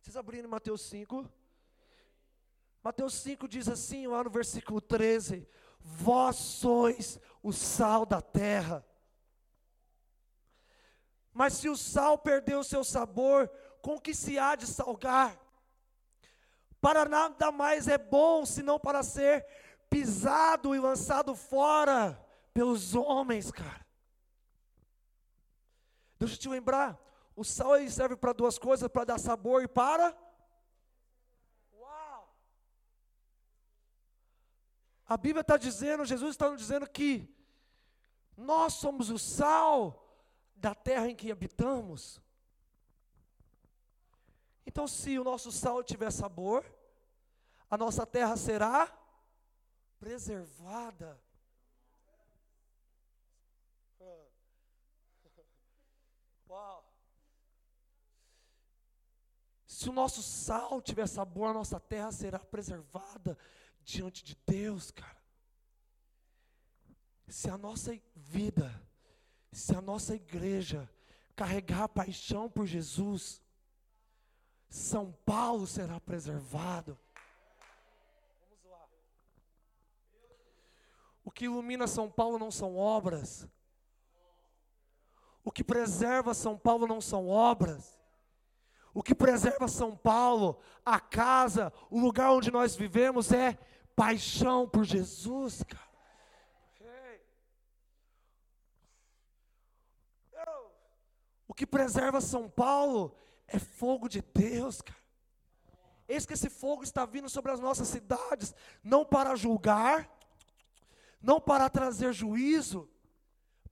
Vocês 0.00 0.16
abriram 0.16 0.48
Mateus 0.48 0.82
5? 0.82 1.30
Mateus 2.82 3.14
5 3.14 3.46
diz 3.46 3.68
assim, 3.68 4.06
lá 4.06 4.24
no 4.24 4.30
versículo 4.30 4.80
13: 4.80 5.46
Vós 5.78 6.36
sois 6.36 7.20
o 7.42 7.52
sal 7.52 8.04
da 8.04 8.20
terra. 8.20 8.84
Mas 11.32 11.54
se 11.54 11.68
o 11.68 11.76
sal 11.76 12.18
perdeu 12.18 12.60
o 12.60 12.64
seu 12.64 12.82
sabor, 12.82 13.48
com 13.80 14.00
que 14.00 14.14
se 14.14 14.38
há 14.38 14.56
de 14.56 14.66
salgar? 14.66 15.38
Para 16.80 17.04
nada 17.04 17.52
mais 17.52 17.86
é 17.86 17.98
bom 17.98 18.44
senão 18.44 18.80
para 18.80 19.02
ser 19.02 19.46
pisado 19.88 20.74
e 20.74 20.80
lançado 20.80 21.34
fora 21.34 22.18
pelos 22.52 22.94
homens, 22.94 23.50
cara. 23.50 23.86
Deixa 26.18 26.34
eu 26.34 26.38
te 26.38 26.48
lembrar, 26.48 26.98
o 27.40 27.44
sal 27.44 27.78
ele 27.78 27.90
serve 27.90 28.16
para 28.16 28.34
duas 28.34 28.58
coisas, 28.58 28.86
para 28.86 29.04
dar 29.04 29.18
sabor 29.18 29.62
e 29.62 29.68
para 29.68 30.14
Uau! 31.72 32.36
A 35.06 35.16
Bíblia 35.16 35.40
está 35.40 35.56
dizendo, 35.56 36.04
Jesus 36.04 36.32
está 36.32 36.54
dizendo 36.54 36.86
que 36.86 37.34
nós 38.36 38.74
somos 38.74 39.08
o 39.08 39.18
sal 39.18 40.06
da 40.54 40.74
terra 40.74 41.08
em 41.08 41.16
que 41.16 41.32
habitamos. 41.32 42.20
Então, 44.66 44.86
se 44.86 45.18
o 45.18 45.24
nosso 45.24 45.50
sal 45.50 45.82
tiver 45.82 46.10
sabor, 46.10 46.62
a 47.70 47.78
nossa 47.78 48.06
terra 48.06 48.36
será 48.36 48.94
preservada. 49.98 51.18
Uau! 56.46 56.89
Se 59.80 59.88
o 59.88 59.94
nosso 59.94 60.22
sal 60.22 60.82
tiver 60.82 61.06
sabor, 61.06 61.48
a 61.48 61.54
nossa 61.54 61.80
terra 61.80 62.12
será 62.12 62.38
preservada 62.38 63.38
diante 63.82 64.22
de 64.22 64.36
Deus, 64.46 64.90
cara. 64.90 65.16
Se 67.26 67.48
a 67.48 67.56
nossa 67.56 67.98
vida, 68.14 68.70
se 69.50 69.74
a 69.74 69.80
nossa 69.80 70.14
igreja 70.14 70.86
carregar 71.34 71.84
a 71.84 71.88
paixão 71.88 72.46
por 72.46 72.66
Jesus, 72.66 73.42
São 74.68 75.12
Paulo 75.24 75.66
será 75.66 75.98
preservado. 75.98 76.98
O 81.24 81.30
que 81.30 81.46
ilumina 81.46 81.86
São 81.86 82.10
Paulo 82.10 82.38
não 82.38 82.50
são 82.50 82.76
obras. 82.76 83.48
O 85.42 85.50
que 85.50 85.64
preserva 85.64 86.34
São 86.34 86.58
Paulo 86.58 86.86
não 86.86 87.00
são 87.00 87.30
obras. 87.30 87.98
O 88.92 89.02
que 89.02 89.14
preserva 89.14 89.68
São 89.68 89.96
Paulo, 89.96 90.58
a 90.84 90.98
casa, 90.98 91.72
o 91.88 92.00
lugar 92.00 92.32
onde 92.32 92.50
nós 92.50 92.74
vivemos 92.74 93.30
é 93.32 93.56
paixão 93.94 94.68
por 94.68 94.84
Jesus, 94.84 95.62
cara. 95.62 95.90
O 101.46 101.54
que 101.54 101.66
preserva 101.66 102.20
São 102.20 102.48
Paulo 102.48 103.14
é 103.48 103.58
fogo 103.58 104.08
de 104.08 104.22
Deus, 104.22 104.80
cara. 104.80 104.98
Eis 106.08 106.24
que 106.24 106.32
esse 106.32 106.48
fogo 106.48 106.82
está 106.82 107.04
vindo 107.04 107.28
sobre 107.28 107.52
as 107.52 107.60
nossas 107.60 107.88
cidades, 107.88 108.54
não 108.82 109.04
para 109.04 109.36
julgar, 109.36 110.08
não 111.20 111.40
para 111.40 111.68
trazer 111.68 112.12
juízo, 112.12 112.88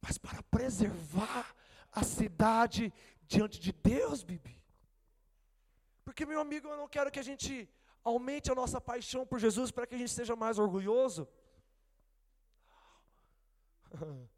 mas 0.01 0.19
para 0.19 0.43
preservar 0.45 1.55
a 1.93 2.03
cidade 2.03 2.93
diante 3.27 3.59
de 3.59 3.73
Deus, 3.73 4.23
Bibi. 4.23 4.58
Porque, 6.09 6.25
meu 6.25 6.41
amigo, 6.41 6.67
eu 6.67 6.77
não 6.79 6.89
quero 6.89 7.11
que 7.11 7.21
a 7.21 7.23
gente 7.23 7.69
aumente 8.03 8.51
a 8.51 8.55
nossa 8.55 8.81
paixão 8.81 9.27
por 9.27 9.39
Jesus 9.39 9.71
para 9.71 9.87
que 9.87 9.95
a 9.95 9.99
gente 9.99 10.11
seja 10.11 10.35
mais 10.35 10.59
orgulhoso. 10.59 11.29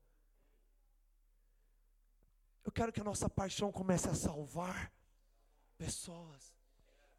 Eu 2.65 2.73
quero 2.73 2.93
que 2.93 3.01
a 3.01 3.05
nossa 3.05 3.31
paixão 3.31 3.71
comece 3.71 4.09
a 4.09 4.15
salvar 4.15 4.93
pessoas. 5.79 6.53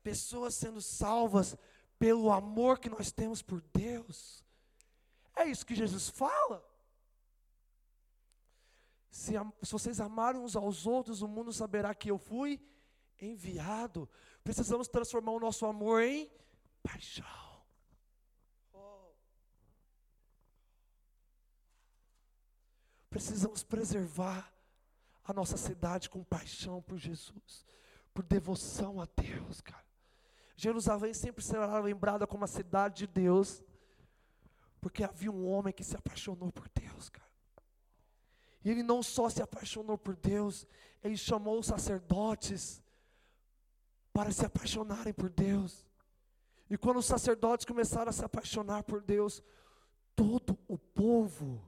Pessoas 0.03 0.53
sendo 0.53 0.81
salvas 0.81 1.57
pelo 1.97 2.29
amor 2.29 2.77
que 2.79 2.89
nós 2.89 3.09
temos 3.09 3.41
por 3.41 3.61
Deus. 3.73 4.43
É 5.33 5.45
isso 5.45 5.65
que 5.65 5.75
Jesus 5.75 6.09
fala. 6.09 6.61
Se, 9.09 9.33
se 9.63 9.71
vocês 9.71 10.01
amarem 10.01 10.41
uns 10.41 10.57
aos 10.57 10.85
outros, 10.85 11.21
o 11.21 11.27
mundo 11.27 11.53
saberá 11.53 11.95
que 11.95 12.11
eu 12.11 12.17
fui 12.17 12.61
enviado. 13.21 14.10
Precisamos 14.43 14.88
transformar 14.88 15.31
o 15.31 15.39
nosso 15.39 15.65
amor 15.65 16.01
em 16.01 16.29
paixão. 16.81 17.25
Precisamos 23.10 23.62
preservar 23.62 24.51
a 25.23 25.34
nossa 25.34 25.57
cidade 25.57 26.10
com 26.10 26.23
paixão 26.23 26.81
por 26.81 26.97
Jesus, 26.97 27.65
por 28.13 28.23
devoção 28.23 29.01
a 29.01 29.07
Deus, 29.15 29.62
cara. 29.62 29.86
Jerusalém 30.55 31.13
sempre 31.13 31.43
será 31.43 31.79
lembrada 31.79 32.25
como 32.25 32.45
a 32.45 32.47
cidade 32.47 32.99
de 32.99 33.07
Deus, 33.07 33.62
porque 34.79 35.03
havia 35.03 35.31
um 35.31 35.47
homem 35.49 35.73
que 35.73 35.84
se 35.84 35.95
apaixonou 35.95 36.51
por 36.51 36.69
Deus, 36.69 37.10
cara. 37.10 37.29
E 38.63 38.69
ele 38.69 38.84
não 38.84 39.03
só 39.03 39.29
se 39.29 39.41
apaixonou 39.41 39.97
por 39.97 40.15
Deus, 40.15 40.65
ele 41.03 41.17
chamou 41.17 41.60
os 41.60 41.65
sacerdotes 41.65 42.81
para 44.13 44.32
se 44.32 44.45
apaixonarem 44.45 45.13
por 45.13 45.30
Deus. 45.30 45.86
E 46.69 46.78
quando 46.78 46.97
os 46.97 47.06
sacerdotes 47.06 47.65
começaram 47.65 48.10
a 48.10 48.13
se 48.13 48.24
apaixonar 48.24 48.84
por 48.84 49.02
Deus, 49.02 49.43
todo 50.15 50.58
o 50.67 50.78
povo 50.78 51.62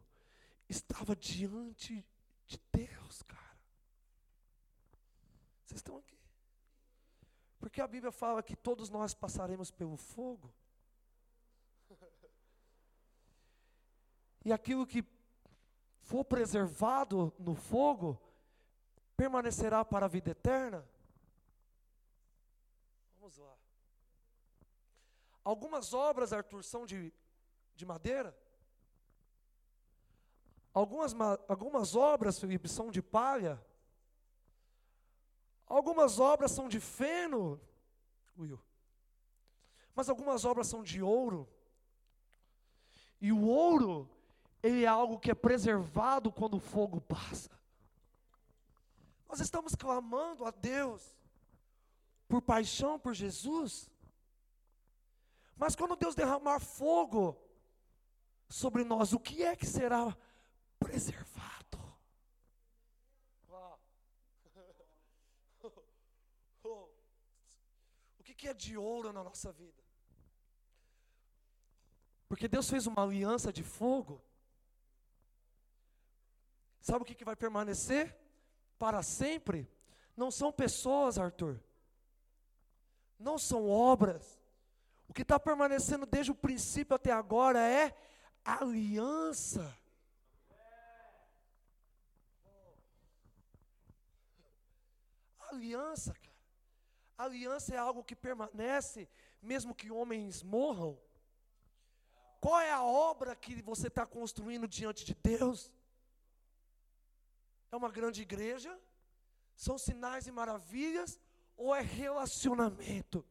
estava 0.70 1.16
diante 1.16 2.06
de 2.46 2.60
Deus, 2.72 3.22
cara. 3.24 3.58
Vocês 5.66 5.80
estão 5.80 5.98
aqui? 5.98 6.18
Porque 7.60 7.82
a 7.82 7.88
Bíblia 7.88 8.12
fala 8.12 8.44
que 8.44 8.56
todos 8.56 8.90
nós 8.90 9.14
passaremos 9.14 9.72
pelo 9.72 9.98
fogo. 9.98 10.54
E 14.46 14.52
aquilo 14.52 14.86
que 14.86 15.06
for 16.02 16.26
preservado 16.26 17.34
no 17.40 17.56
fogo 17.56 18.22
permanecerá 19.16 19.86
para 19.86 20.06
a 20.06 20.10
vida 20.10 20.32
eterna. 20.32 20.86
Vamos 23.24 23.38
lá. 23.38 23.56
Algumas 25.46 25.94
obras, 25.94 26.34
Arthur, 26.34 26.62
são 26.62 26.86
de, 26.86 27.14
de 27.74 27.86
madeira. 27.86 28.38
Algumas, 30.74 31.16
algumas 31.48 31.96
obras, 31.96 32.38
Felipe, 32.38 32.68
são 32.68 32.92
de 32.92 33.02
palha. 33.02 33.66
Algumas 35.66 36.20
obras 36.20 36.52
são 36.52 36.68
de 36.68 36.82
feno, 36.82 37.62
Will. 38.38 38.62
Mas 39.96 40.10
algumas 40.10 40.44
obras 40.44 40.68
são 40.68 40.84
de 40.84 41.02
ouro. 41.02 41.48
E 43.22 43.32
o 43.32 43.42
ouro, 43.48 44.10
ele 44.62 44.84
é 44.84 44.88
algo 44.88 45.18
que 45.18 45.32
é 45.32 45.34
preservado 45.34 46.30
quando 46.30 46.56
o 46.56 46.60
fogo 46.60 47.00
passa. 47.00 47.58
Nós 49.30 49.40
estamos 49.40 49.76
clamando 49.76 50.44
a 50.44 50.52
Deus 50.52 51.23
por 52.34 52.42
paixão 52.42 52.98
por 52.98 53.14
Jesus. 53.14 53.92
Mas 55.56 55.76
quando 55.76 55.96
Deus 55.96 56.16
derramar 56.16 56.60
fogo 56.60 57.40
sobre 58.50 58.84
nós, 58.84 59.14
o 59.14 59.20
que 59.20 59.44
é 59.44 59.56
que 59.56 59.68
será 59.68 60.18
preservado? 60.80 61.78
O 68.20 68.24
que 68.24 68.48
é 68.48 68.54
de 68.54 68.76
ouro 68.76 69.14
na 69.14 69.24
nossa 69.24 69.52
vida? 69.54 69.84
Porque 72.28 72.48
Deus 72.48 72.68
fez 72.68 72.88
uma 72.88 73.04
aliança 73.04 73.54
de 73.54 73.62
fogo. 73.64 74.20
Sabe 76.82 77.04
o 77.04 77.06
que 77.06 77.24
vai 77.24 77.36
permanecer 77.36 78.18
para 78.80 79.04
sempre? 79.04 79.72
Não 80.18 80.32
são 80.32 80.52
pessoas, 80.52 81.20
Arthur. 81.20 81.62
Não 83.24 83.38
são 83.38 83.70
obras. 83.70 84.38
O 85.08 85.14
que 85.14 85.22
está 85.22 85.40
permanecendo 85.40 86.06
desde 86.06 86.32
o 86.32 86.36
princípio 86.36 86.96
até 86.96 87.12
agora 87.12 87.60
é 87.60 87.96
aliança. 88.44 89.78
Aliança, 95.50 96.14
cara. 96.14 96.34
Aliança 97.18 97.74
é 97.74 97.78
algo 97.78 98.04
que 98.04 98.16
permanece, 98.16 99.08
mesmo 99.42 99.74
que 99.74 99.90
homens 99.90 100.44
morram. 100.44 101.00
Qual 102.42 102.60
é 102.60 102.72
a 102.72 102.84
obra 102.84 103.36
que 103.38 103.62
você 103.62 103.88
está 103.88 104.06
construindo 104.06 104.68
diante 104.68 105.06
de 105.06 105.16
Deus? 105.16 105.72
É 107.72 107.76
uma 107.78 107.90
grande 107.90 108.22
igreja? 108.22 108.78
São 109.56 109.78
sinais 109.78 110.28
e 110.28 110.32
maravilhas? 110.32 111.22
Ou 111.56 111.74
é 111.74 111.82
relacionamento? 111.82 113.26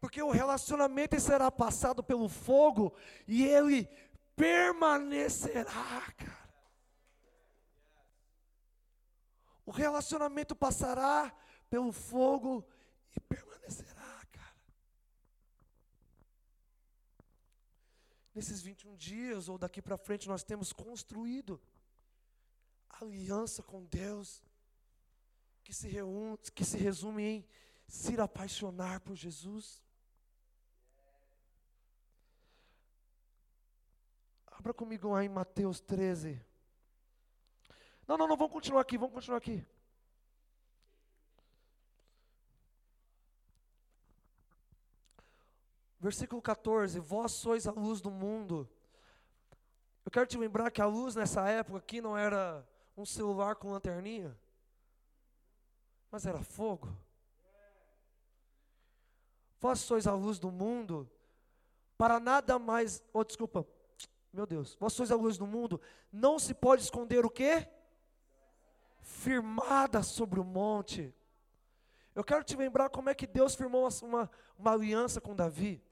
Porque 0.00 0.22
o 0.22 0.30
relacionamento 0.30 1.18
será 1.18 1.50
passado 1.50 2.02
pelo 2.02 2.28
fogo 2.28 2.94
e 3.26 3.44
ele 3.44 3.88
permanecerá, 4.36 6.12
cara. 6.16 6.44
O 9.64 9.70
relacionamento 9.70 10.54
passará 10.54 11.34
pelo 11.70 11.90
fogo 11.90 12.68
e 13.16 13.20
permanecerá, 13.20 14.26
cara. 14.30 14.56
Nesses 18.34 18.60
21 18.60 18.96
dias 18.96 19.48
ou 19.48 19.56
daqui 19.56 19.80
para 19.80 19.96
frente 19.96 20.28
nós 20.28 20.44
temos 20.44 20.72
construído 20.72 21.58
aliança 23.00 23.62
com 23.62 23.84
Deus 23.86 24.42
que 25.64 25.72
se, 25.72 25.88
reúne, 25.88 26.38
que 26.54 26.64
se 26.64 26.76
resume 26.76 27.22
em 27.24 27.48
se 27.88 28.20
apaixonar 28.20 29.00
por 29.00 29.16
Jesus. 29.16 29.82
Abra 34.46 34.74
comigo 34.74 35.08
lá 35.08 35.24
em 35.24 35.28
Mateus 35.28 35.80
13. 35.80 36.40
Não, 38.06 38.18
não, 38.18 38.28
não, 38.28 38.36
vamos 38.36 38.52
continuar 38.52 38.82
aqui, 38.82 38.98
vamos 38.98 39.14
continuar 39.14 39.38
aqui. 39.38 39.66
Versículo 45.98 46.42
14: 46.42 47.00
Vós 47.00 47.32
sois 47.32 47.66
a 47.66 47.72
luz 47.72 48.02
do 48.02 48.10
mundo. 48.10 48.68
Eu 50.04 50.10
quero 50.10 50.26
te 50.26 50.36
lembrar 50.36 50.70
que 50.70 50.82
a 50.82 50.86
luz 50.86 51.14
nessa 51.14 51.48
época 51.48 51.78
aqui 51.78 52.02
não 52.02 52.16
era 52.16 52.66
um 52.94 53.06
celular 53.06 53.56
com 53.56 53.70
lanterninha, 53.70 54.38
mas 56.14 56.26
era 56.26 56.40
fogo. 56.44 56.96
Vós 59.58 59.80
sois 59.80 60.06
a 60.06 60.14
luz 60.14 60.38
do 60.38 60.48
mundo, 60.48 61.10
para 61.98 62.20
nada 62.20 62.56
mais. 62.56 63.02
Oh, 63.12 63.24
desculpa, 63.24 63.66
meu 64.32 64.46
Deus. 64.46 64.76
Vós 64.78 64.92
sois 64.92 65.10
a 65.10 65.16
luz 65.16 65.36
do 65.36 65.44
mundo, 65.44 65.80
não 66.12 66.38
se 66.38 66.54
pode 66.54 66.82
esconder 66.82 67.26
o 67.26 67.30
quê? 67.30 67.68
Firmada 69.00 70.04
sobre 70.04 70.38
o 70.38 70.44
monte. 70.44 71.12
Eu 72.14 72.22
quero 72.22 72.44
te 72.44 72.56
lembrar 72.56 72.90
como 72.90 73.10
é 73.10 73.14
que 73.14 73.26
Deus 73.26 73.56
firmou 73.56 73.88
uma, 74.04 74.30
uma 74.56 74.70
aliança 74.70 75.20
com 75.20 75.34
Davi. 75.34 75.82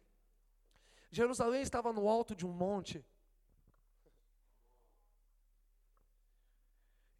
Jerusalém 1.10 1.62
estava 1.62 1.92
no 1.92 2.08
alto 2.08 2.36
de 2.36 2.46
um 2.46 2.52
monte. 2.52 3.04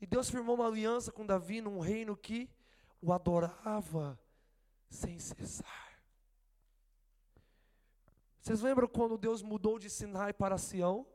E 0.01 0.07
Deus 0.07 0.31
firmou 0.31 0.55
uma 0.55 0.69
aliança 0.69 1.11
com 1.11 1.27
Davi 1.27 1.61
num 1.61 1.81
reino 1.81 2.17
que 2.17 2.49
o 3.03 3.13
adorava 3.13 4.19
sem 4.89 5.19
cessar. 5.19 6.01
Vocês 8.41 8.61
lembram 8.61 8.87
quando 8.87 9.19
Deus 9.19 9.43
mudou 9.43 9.79
de 9.79 9.91
Sinai 9.91 10.33
para 10.33 10.57
Sião 10.57 11.07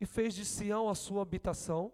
e 0.00 0.04
fez 0.04 0.34
de 0.34 0.44
Sião 0.44 0.88
a 0.88 0.94
sua 0.94 1.22
habitação? 1.22 1.92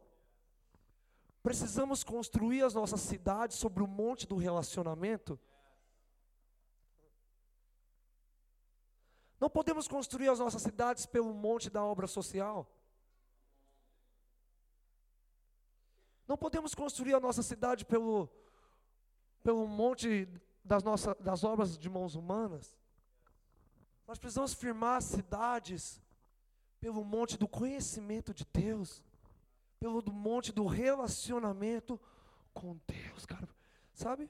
Precisamos 1.42 2.03
construir 2.03 2.62
as 2.62 2.75
nossas 2.75 3.01
cidades 3.03 3.57
sobre 3.57 3.83
o 3.83 3.87
monte 3.87 4.27
do 4.27 4.37
relacionamento. 4.37 5.38
Não 9.38 9.51
podemos 9.51 9.87
construir 9.87 10.29
as 10.29 10.38
nossas 10.38 10.62
cidades 10.62 11.05
pelo 11.05 11.33
monte 11.35 11.68
da 11.68 11.85
obra 11.85 12.07
social. 12.07 12.70
Não 16.27 16.37
podemos 16.37 16.75
construir 16.75 17.14
a 17.14 17.20
nossa 17.20 17.42
cidade 17.42 17.85
pelo, 17.85 18.29
pelo 19.46 19.64
monte 19.68 20.28
das, 20.64 20.82
nossas, 20.82 21.14
das 21.20 21.44
obras 21.44 21.78
de 21.78 21.88
mãos 21.88 22.16
humanas. 22.16 22.76
Nós 24.04 24.18
precisamos 24.18 24.52
firmar 24.52 25.00
cidades 25.00 26.02
pelo 26.80 27.04
monte 27.04 27.38
do 27.38 27.46
conhecimento 27.46 28.35
de 28.35 28.44
Deus, 28.52 29.04
pelo 29.78 30.02
monte 30.12 30.50
do 30.50 30.66
relacionamento 30.66 32.00
com 32.52 32.76
Deus, 32.88 33.24
cara. 33.24 33.48
Sabe? 33.94 34.28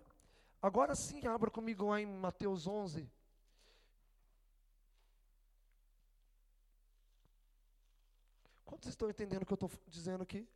Agora 0.61 0.95
sim, 0.95 1.27
abra 1.27 1.51
comigo 1.51 1.87
lá 1.87 1.99
em 1.99 2.05
Mateus 2.05 2.67
11. 2.67 3.11
Quantos 8.67 8.91
estão 8.91 9.09
entendendo 9.09 9.45
o 9.45 9.47
que 9.47 9.53
eu 9.55 9.67
estou 9.67 9.71
dizendo 9.89 10.23
aqui? 10.23 10.47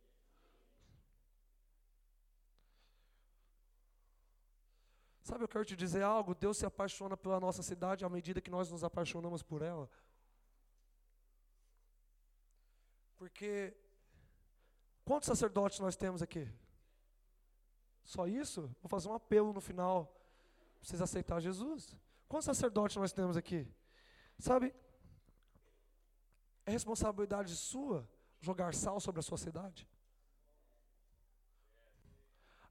Sabe, 5.31 5.45
eu 5.45 5.47
quero 5.47 5.63
te 5.63 5.77
dizer 5.77 6.03
algo: 6.03 6.35
Deus 6.35 6.57
se 6.57 6.65
apaixona 6.65 7.15
pela 7.15 7.39
nossa 7.39 7.63
cidade 7.63 8.03
à 8.03 8.09
medida 8.09 8.41
que 8.41 8.51
nós 8.51 8.69
nos 8.69 8.83
apaixonamos 8.83 9.41
por 9.41 9.61
ela. 9.61 9.89
Porque 13.15 13.73
quantos 15.05 15.27
sacerdotes 15.27 15.79
nós 15.79 15.95
temos 15.95 16.21
aqui? 16.21 16.51
Só 18.03 18.27
isso? 18.27 18.63
Vou 18.81 18.89
fazer 18.89 19.07
um 19.07 19.13
apelo 19.13 19.53
no 19.53 19.61
final. 19.61 20.13
Precisa 20.81 21.05
aceitar 21.05 21.39
Jesus. 21.39 21.95
Quantos 22.27 22.47
sacerdotes 22.47 22.97
nós 22.97 23.13
temos 23.13 23.37
aqui? 23.37 23.65
Sabe, 24.37 24.75
é 26.65 26.71
responsabilidade 26.71 27.55
sua 27.55 28.05
jogar 28.41 28.73
sal 28.73 28.99
sobre 28.99 29.19
a 29.21 29.23
sua 29.23 29.37
cidade. 29.37 29.87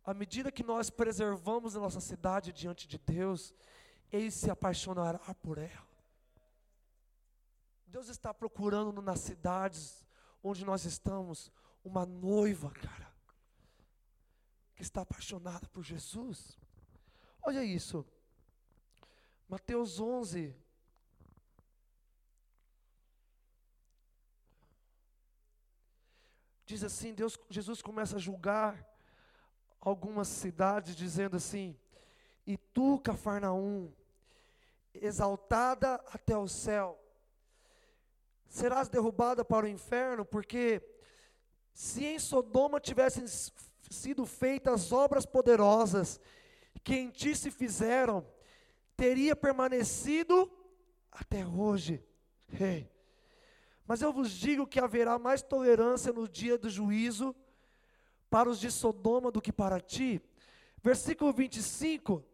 À 0.05 0.15
medida 0.15 0.51
que 0.51 0.63
nós 0.63 0.91
preservamos 0.91 1.77
a 1.77 1.81
nossa 1.81 2.01
cidade 2.01 2.53
diante 2.53 2.89
de 2.89 2.99
Deus, 2.99 3.55
Ele 4.11 4.31
se 4.31 4.51
apaixonará 4.51 5.35
por 5.35 5.59
ela. 5.59 5.89
Deus 7.87 8.09
está 8.09 8.33
procurando 8.33 9.03
nas 9.03 9.21
cidades 9.21 10.05
onde 10.43 10.65
nós 10.65 10.85
estamos 10.85 11.53
uma 11.85 12.07
noiva, 12.07 12.71
cara, 12.71 13.13
que 14.75 14.83
está 14.83 15.03
apaixonada 15.03 15.69
por 15.69 15.83
Jesus. 15.83 16.59
Olha 17.43 17.65
isso. 17.65 18.07
Mateus 19.49 19.99
11, 19.99 20.55
diz 26.65 26.85
assim: 26.85 27.13
Deus, 27.13 27.39
Jesus 27.49 27.83
começa 27.83 28.17
a 28.17 28.21
julgar 28.21 28.90
algumas 29.81 30.29
cidades, 30.29 30.95
dizendo 30.95 31.37
assim: 31.37 31.77
E 32.47 32.57
tu, 32.57 32.99
Cafarnaum, 33.01 33.91
exaltada 34.95 35.95
até 36.13 36.37
o 36.37 36.49
céu. 36.49 36.99
Serás 38.49 38.89
derrubada 38.89 39.45
para 39.45 39.67
o 39.67 39.69
inferno, 39.69 40.25
porque 40.25 40.83
se 41.73 42.05
em 42.05 42.19
Sodoma 42.19 42.81
tivessem 42.81 43.25
sido 43.89 44.27
feitas 44.27 44.93
obras 44.93 45.25
poderosas 45.25 46.21
que 46.83 46.95
em 46.95 47.11
ti 47.11 47.37
se 47.37 47.51
fizeram, 47.51 48.27
teria 48.97 49.37
permanecido 49.37 50.51
até 51.11 51.47
hoje. 51.47 52.05
Hey. 52.53 52.91
Mas 53.87 54.03
eu 54.03 54.13
vos 54.13 54.31
digo 54.31 54.67
que 54.67 54.81
haverá 54.81 55.19
mais 55.19 55.43
tolerância 55.43 56.13
no 56.13 56.29
dia 56.29 56.57
do 56.57 56.71
juízo 56.71 57.35
para 58.31 58.49
os 58.49 58.61
de 58.61 58.71
Sodoma 58.71 59.31
do 59.31 59.43
que 59.43 59.53
para 59.53 59.81
ti. 59.81 60.23
Versículo 60.83 61.33
25. 61.33 62.25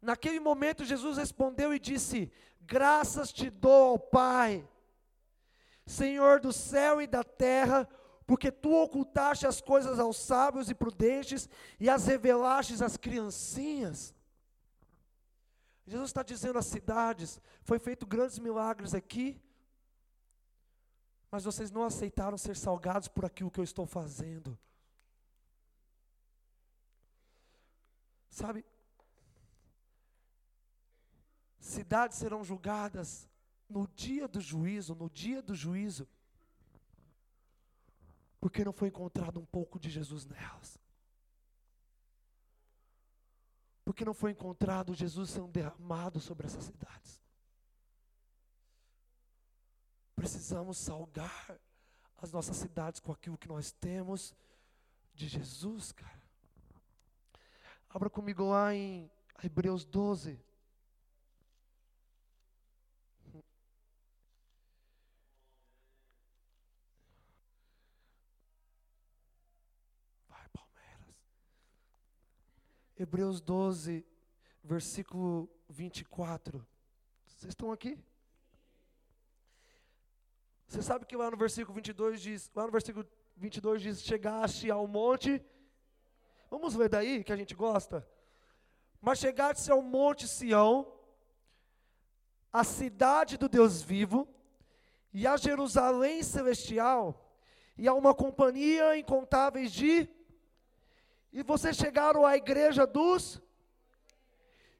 Naquele 0.00 0.38
momento 0.38 0.84
Jesus 0.84 1.18
respondeu 1.18 1.74
e 1.74 1.78
disse: 1.78 2.30
Graças 2.60 3.32
te 3.32 3.50
dou 3.50 3.90
ao 3.90 3.98
Pai, 3.98 4.66
Senhor 5.84 6.40
do 6.40 6.52
céu 6.52 7.02
e 7.02 7.06
da 7.06 7.24
terra, 7.24 7.88
porque 8.26 8.52
tu 8.52 8.72
ocultaste 8.72 9.46
as 9.46 9.60
coisas 9.60 9.98
aos 9.98 10.16
sábios 10.16 10.70
e 10.70 10.74
prudentes 10.74 11.48
e 11.80 11.90
as 11.90 12.06
revelaste 12.06 12.82
às 12.84 12.96
criancinhas. 12.96 14.14
Jesus 15.86 16.10
está 16.10 16.22
dizendo 16.22 16.58
às 16.58 16.66
cidades: 16.66 17.40
foi 17.62 17.78
feito 17.78 18.06
grandes 18.06 18.38
milagres 18.38 18.94
aqui, 18.94 19.40
mas 21.30 21.44
vocês 21.44 21.70
não 21.70 21.82
aceitaram 21.82 22.38
ser 22.38 22.56
salgados 22.56 23.08
por 23.08 23.24
aquilo 23.24 23.50
que 23.50 23.58
eu 23.58 23.64
estou 23.64 23.86
fazendo. 23.86 24.56
Sabe, 28.30 28.64
cidades 31.58 32.18
serão 32.18 32.44
julgadas 32.44 33.28
no 33.68 33.86
dia 33.88 34.26
do 34.26 34.40
juízo, 34.40 34.94
no 34.94 35.10
dia 35.10 35.42
do 35.42 35.54
juízo, 35.54 36.08
porque 38.40 38.64
não 38.64 38.72
foi 38.72 38.88
encontrado 38.88 39.40
um 39.40 39.44
pouco 39.44 39.78
de 39.78 39.90
Jesus 39.90 40.24
nelas. 40.24 40.78
Porque 43.84 44.04
não 44.04 44.14
foi 44.14 44.32
encontrado 44.32 44.94
Jesus 44.94 45.30
sendo 45.30 45.48
derramado 45.48 46.20
sobre 46.20 46.46
essas 46.46 46.64
cidades. 46.64 47.20
Precisamos 50.14 50.78
salgar 50.78 51.58
as 52.18 52.32
nossas 52.32 52.56
cidades 52.56 53.00
com 53.00 53.12
aquilo 53.12 53.38
que 53.38 53.48
nós 53.48 53.72
temos 53.72 54.34
de 55.14 55.28
Jesus, 55.28 55.92
cara. 55.92 56.17
Abra 57.90 58.10
comigo 58.10 58.50
lá 58.50 58.74
em 58.74 59.10
Hebreus 59.42 59.84
12. 59.84 60.38
Hebreus 72.98 73.40
12, 73.40 74.04
versículo 74.64 75.48
24. 75.68 76.66
Vocês 77.24 77.50
estão 77.50 77.70
aqui? 77.70 77.96
Você 80.66 80.82
sabe 80.82 81.06
que 81.06 81.16
lá 81.16 81.30
no 81.30 81.36
versículo 81.36 81.76
22 81.76 82.20
diz, 82.20 82.50
lá 82.56 82.66
no 82.66 82.72
versículo 82.72 83.06
22 83.36 83.82
diz, 83.82 84.02
chegaste 84.02 84.68
ao 84.68 84.88
monte. 84.88 85.40
Vamos 86.50 86.74
ler 86.74 86.88
daí, 86.88 87.22
que 87.22 87.32
a 87.32 87.36
gente 87.36 87.54
gosta. 87.54 88.06
Mas 89.00 89.18
chegaste 89.18 89.70
ao 89.70 89.82
monte 89.82 90.26
Sião, 90.26 90.92
a 92.52 92.64
cidade 92.64 93.36
do 93.36 93.48
Deus 93.48 93.82
vivo, 93.82 94.28
e 95.12 95.26
a 95.26 95.36
Jerusalém 95.36 96.22
celestial, 96.22 97.32
e 97.76 97.86
a 97.86 97.94
uma 97.94 98.14
companhia 98.14 98.96
incontáveis 98.96 99.72
de 99.72 100.08
e 101.32 101.42
vocês 101.42 101.76
chegaram 101.76 102.24
à 102.24 102.36
igreja 102.36 102.86
dos 102.86 103.40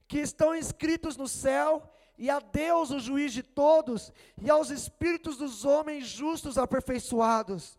que 0.07 0.19
estão 0.19 0.55
inscritos 0.55 1.17
no 1.17 1.29
céu, 1.29 1.83
e 2.17 2.31
a 2.31 2.41
Deus, 2.41 2.91
o 2.91 2.99
juiz 2.99 3.33
de 3.33 3.43
todos, 3.43 4.11
e 4.41 4.51
aos 4.51 4.71
espíritos 4.71 5.37
dos 5.37 5.65
homens 5.65 6.09
justos 6.09 6.57
aperfeiçoados. 6.57 7.79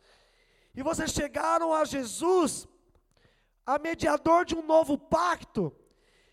E 0.76 0.84
vocês 0.84 1.12
chegaram 1.12 1.74
a 1.74 1.84
Jesus, 1.84 2.68
a 3.70 3.78
mediador 3.78 4.46
de 4.46 4.56
um 4.56 4.64
novo 4.64 4.98
pacto, 4.98 5.72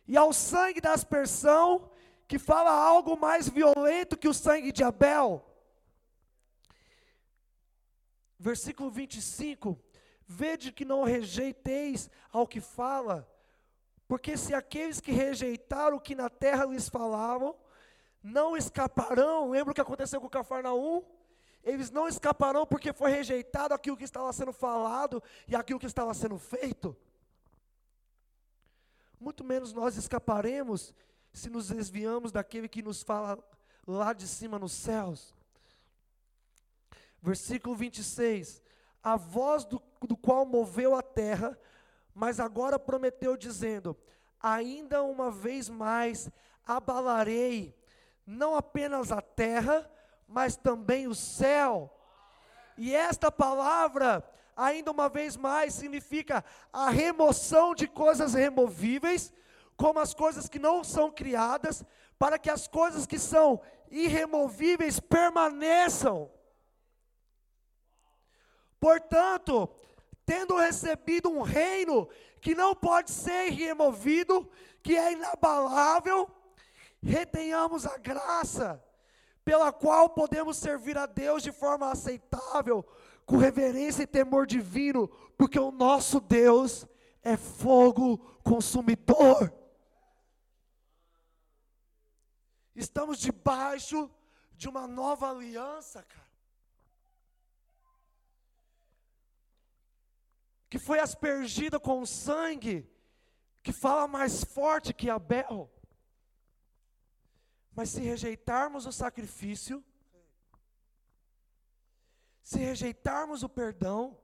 e 0.08 0.16
ao 0.16 0.32
sangue 0.32 0.80
da 0.80 0.94
aspersão, 0.94 1.90
que 2.26 2.38
fala 2.38 2.70
algo 2.70 3.14
mais 3.14 3.46
violento 3.46 4.16
que 4.16 4.26
o 4.26 4.32
sangue 4.32 4.72
de 4.72 4.82
Abel. 4.82 5.44
Versículo 8.38 8.90
25: 8.90 9.78
Vede 10.26 10.72
que 10.72 10.86
não 10.86 11.04
rejeiteis 11.04 12.08
ao 12.32 12.46
que 12.46 12.58
fala, 12.58 13.30
porque 14.08 14.38
se 14.38 14.54
aqueles 14.54 14.98
que 14.98 15.12
rejeitaram 15.12 15.98
o 15.98 16.00
que 16.00 16.14
na 16.14 16.30
terra 16.30 16.64
lhes 16.64 16.88
falavam, 16.88 17.54
não 18.22 18.56
escaparão, 18.56 19.50
lembra 19.50 19.72
o 19.72 19.74
que 19.74 19.80
aconteceu 19.82 20.22
com 20.22 20.28
Cafarnaum? 20.30 21.04
Eles 21.62 21.90
não 21.90 22.08
escaparão 22.08 22.64
porque 22.66 22.94
foi 22.94 23.10
rejeitado 23.10 23.74
aquilo 23.74 23.96
que 23.96 24.04
estava 24.04 24.32
sendo 24.32 24.54
falado 24.54 25.22
e 25.46 25.54
aquilo 25.54 25.78
que 25.78 25.84
estava 25.84 26.14
sendo 26.14 26.38
feito. 26.38 26.96
Muito 29.18 29.42
menos 29.44 29.72
nós 29.72 29.96
escaparemos 29.96 30.94
se 31.32 31.48
nos 31.48 31.68
desviamos 31.68 32.32
daquele 32.32 32.68
que 32.68 32.82
nos 32.82 33.02
fala 33.02 33.38
lá 33.86 34.12
de 34.12 34.26
cima 34.26 34.58
nos 34.58 34.72
céus. 34.72 35.34
Versículo 37.22 37.74
26 37.74 38.62
a 39.06 39.14
voz 39.14 39.64
do, 39.64 39.80
do 40.00 40.16
qual 40.16 40.44
moveu 40.44 40.96
a 40.96 41.00
terra, 41.00 41.56
mas 42.12 42.40
agora 42.40 42.76
prometeu, 42.76 43.36
dizendo: 43.36 43.96
Ainda 44.42 45.00
uma 45.04 45.30
vez 45.30 45.68
mais 45.68 46.28
abalarei, 46.66 47.72
não 48.26 48.56
apenas 48.56 49.12
a 49.12 49.22
terra, 49.22 49.88
mas 50.26 50.56
também 50.56 51.06
o 51.06 51.14
céu. 51.14 51.96
E 52.76 52.92
esta 52.92 53.30
palavra, 53.30 54.28
ainda 54.56 54.90
uma 54.90 55.08
vez 55.08 55.36
mais, 55.36 55.74
significa 55.74 56.42
a 56.72 56.88
remoção 56.88 57.74
de 57.74 57.86
coisas 57.86 58.32
removíveis, 58.32 59.32
como 59.76 59.98
as 59.98 60.14
coisas 60.14 60.48
que 60.48 60.58
não 60.58 60.82
são 60.82 61.10
criadas, 61.10 61.84
para 62.18 62.38
que 62.38 62.48
as 62.48 62.66
coisas 62.66 63.06
que 63.06 63.18
são 63.18 63.60
irremovíveis 63.90 64.98
permaneçam. 64.98 66.30
Portanto, 68.80 69.68
tendo 70.24 70.56
recebido 70.56 71.28
um 71.30 71.42
reino 71.42 72.08
que 72.40 72.54
não 72.54 72.74
pode 72.74 73.10
ser 73.10 73.50
removido, 73.50 74.50
que 74.82 74.96
é 74.96 75.12
inabalável, 75.12 76.30
retenhamos 77.02 77.86
a 77.86 77.98
graça 77.98 78.82
pela 79.44 79.72
qual 79.72 80.08
podemos 80.10 80.56
servir 80.56 80.98
a 80.98 81.06
Deus 81.06 81.42
de 81.42 81.52
forma 81.52 81.90
aceitável, 81.90 82.84
com 83.26 83.36
reverência 83.36 84.04
e 84.04 84.06
temor 84.06 84.46
divino, 84.46 85.08
porque 85.36 85.58
o 85.58 85.70
nosso 85.70 86.20
Deus 86.20 86.86
é 87.22 87.36
fogo 87.36 88.18
consumidor. 88.42 89.52
Estamos 92.74 93.18
debaixo 93.18 94.10
de 94.54 94.68
uma 94.68 94.86
nova 94.86 95.28
aliança, 95.28 96.02
cara. 96.02 96.26
que 100.68 100.78
foi 100.78 100.98
aspergida 100.98 101.78
com 101.78 102.04
sangue, 102.04 102.86
que 103.62 103.72
fala 103.72 104.06
mais 104.06 104.44
forte 104.44 104.92
que 104.92 105.08
Abel. 105.08 105.72
Mas 107.74 107.90
se 107.90 108.00
rejeitarmos 108.00 108.84
o 108.84 108.92
sacrifício, 108.92 109.82
se 112.46 112.60
rejeitarmos 112.60 113.42
o 113.42 113.48
perdão, 113.48 114.16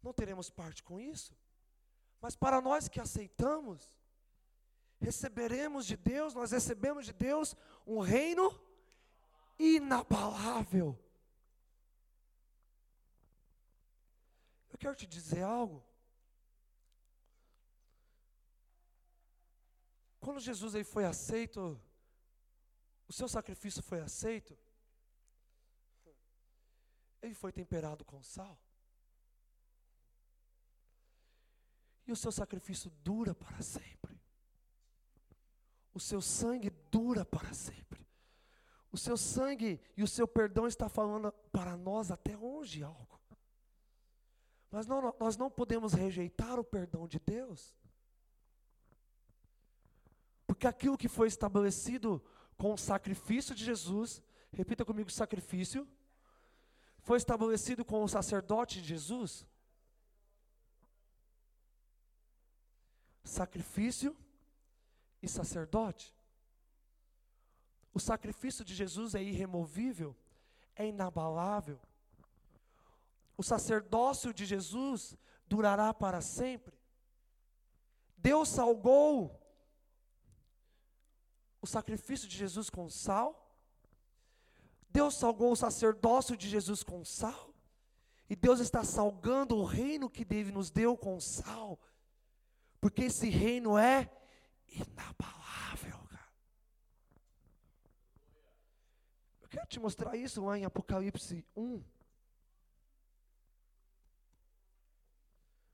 não 0.00 0.12
teremos 0.12 0.48
parte 0.48 0.80
com 0.80 1.00
isso. 1.00 1.36
Mas 2.20 2.36
para 2.36 2.60
nós 2.60 2.86
que 2.86 3.00
aceitamos, 3.00 3.92
receberemos 5.00 5.84
de 5.84 5.96
Deus, 5.96 6.34
nós 6.34 6.52
recebemos 6.52 7.04
de 7.04 7.12
Deus 7.12 7.56
um 7.84 7.98
reino 7.98 8.48
inabalável. 9.58 10.96
Eu 14.70 14.78
quero 14.78 14.94
te 14.94 15.04
dizer 15.04 15.42
algo. 15.42 15.84
Quando 20.20 20.38
Jesus 20.38 20.76
aí 20.76 20.84
foi 20.84 21.04
aceito, 21.04 21.76
o 23.08 23.12
seu 23.12 23.26
sacrifício 23.26 23.82
foi 23.82 24.00
aceito, 24.00 24.56
ele 27.22 27.34
foi 27.34 27.52
temperado 27.52 28.04
com 28.04 28.22
sal. 28.22 28.58
E 32.06 32.12
o 32.12 32.16
seu 32.16 32.32
sacrifício 32.32 32.90
dura 33.02 33.34
para 33.34 33.60
sempre. 33.60 34.18
O 35.92 36.00
seu 36.00 36.20
sangue 36.20 36.70
dura 36.90 37.24
para 37.24 37.52
sempre. 37.52 38.06
O 38.90 38.96
seu 38.96 39.16
sangue 39.16 39.80
e 39.96 40.02
o 40.02 40.08
seu 40.08 40.26
perdão 40.26 40.66
está 40.66 40.88
falando 40.88 41.30
para 41.52 41.76
nós 41.76 42.10
até 42.10 42.36
hoje 42.36 42.82
algo. 42.82 43.20
Mas 44.70 44.86
não, 44.86 45.14
nós 45.18 45.36
não 45.36 45.50
podemos 45.50 45.92
rejeitar 45.92 46.58
o 46.58 46.64
perdão 46.64 47.06
de 47.06 47.18
Deus. 47.18 47.74
Porque 50.46 50.66
aquilo 50.66 50.96
que 50.96 51.08
foi 51.08 51.28
estabelecido 51.28 52.22
com 52.56 52.72
o 52.72 52.78
sacrifício 52.78 53.54
de 53.54 53.64
Jesus, 53.64 54.22
repita 54.50 54.84
comigo: 54.84 55.10
sacrifício, 55.10 55.86
foi 57.00 57.16
estabelecido 57.16 57.84
com 57.84 58.02
o 58.02 58.08
sacerdote 58.08 58.82
Jesus. 58.82 59.46
Sacrifício 63.24 64.16
e 65.22 65.28
sacerdote. 65.28 66.14
O 67.92 68.00
sacrifício 68.00 68.64
de 68.64 68.74
Jesus 68.74 69.14
é 69.14 69.22
irremovível, 69.22 70.16
é 70.76 70.86
inabalável. 70.86 71.80
O 73.36 73.42
sacerdócio 73.42 74.32
de 74.32 74.44
Jesus 74.44 75.16
durará 75.46 75.92
para 75.94 76.20
sempre. 76.20 76.76
Deus 78.16 78.48
salgou 78.48 79.40
o 81.60 81.66
sacrifício 81.66 82.28
de 82.28 82.36
Jesus 82.36 82.68
com 82.68 82.88
sal. 82.88 83.47
Deus 84.88 85.14
salgou 85.14 85.52
o 85.52 85.56
sacerdócio 85.56 86.36
de 86.36 86.48
Jesus 86.48 86.82
com 86.82 87.04
sal. 87.04 87.54
E 88.28 88.36
Deus 88.36 88.60
está 88.60 88.84
salgando 88.84 89.56
o 89.56 89.64
reino 89.64 90.10
que 90.10 90.24
Deus 90.24 90.52
nos 90.52 90.70
deu 90.70 90.96
com 90.96 91.18
sal. 91.20 91.78
Porque 92.80 93.04
esse 93.04 93.28
reino 93.28 93.78
é 93.78 94.10
inabalável, 94.68 95.98
cara. 96.08 96.32
Eu 99.40 99.48
quero 99.48 99.66
te 99.66 99.80
mostrar 99.80 100.16
isso 100.16 100.44
lá 100.44 100.58
em 100.58 100.64
Apocalipse 100.64 101.44
1. 101.56 101.82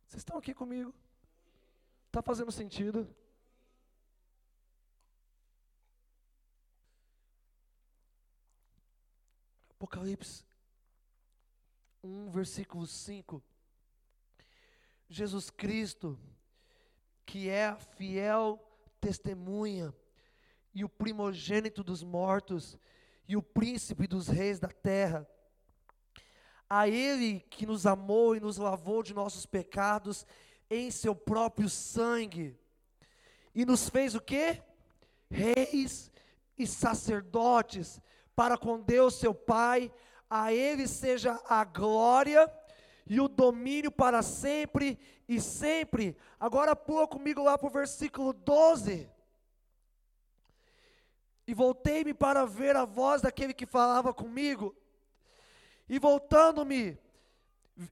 Vocês 0.06 0.20
estão 0.20 0.38
aqui 0.38 0.54
comigo? 0.54 0.94
Está 2.06 2.22
fazendo 2.22 2.52
sentido? 2.52 3.12
Apocalipse 9.84 10.42
1, 12.02 12.30
versículo 12.30 12.86
5. 12.86 13.42
Jesus 15.10 15.50
Cristo, 15.50 16.18
que 17.26 17.50
é 17.50 17.66
a 17.66 17.76
fiel 17.76 18.58
testemunha 18.98 19.94
e 20.74 20.84
o 20.84 20.88
primogênito 20.88 21.84
dos 21.84 22.02
mortos 22.02 22.78
e 23.28 23.36
o 23.36 23.42
príncipe 23.42 24.06
dos 24.06 24.26
reis 24.26 24.58
da 24.58 24.68
terra, 24.68 25.28
a 26.68 26.88
Ele 26.88 27.40
que 27.40 27.66
nos 27.66 27.84
amou 27.84 28.34
e 28.34 28.40
nos 28.40 28.56
lavou 28.56 29.02
de 29.02 29.12
nossos 29.12 29.44
pecados 29.44 30.26
em 30.70 30.90
seu 30.90 31.14
próprio 31.14 31.68
sangue, 31.68 32.58
e 33.54 33.66
nos 33.66 33.90
fez 33.90 34.14
o 34.14 34.20
que? 34.20 34.62
Reis 35.30 36.10
e 36.56 36.66
sacerdotes 36.66 38.00
para 38.34 38.56
com 38.56 38.80
Deus 38.80 39.14
seu 39.14 39.34
Pai, 39.34 39.92
a 40.28 40.52
Ele 40.52 40.88
seja 40.88 41.40
a 41.46 41.64
glória 41.64 42.52
e 43.06 43.20
o 43.20 43.28
domínio 43.28 43.90
para 43.90 44.22
sempre 44.22 44.98
e 45.28 45.40
sempre. 45.40 46.16
Agora 46.38 46.74
pula 46.74 47.06
comigo 47.06 47.42
lá 47.42 47.56
para 47.56 47.66
o 47.66 47.70
versículo 47.70 48.32
12. 48.32 49.10
E 51.46 51.54
voltei-me 51.54 52.14
para 52.14 52.46
ver 52.46 52.74
a 52.74 52.84
voz 52.84 53.22
daquele 53.22 53.52
que 53.52 53.66
falava 53.66 54.14
comigo. 54.14 54.74
E 55.88 55.98
voltando-me, 55.98 56.98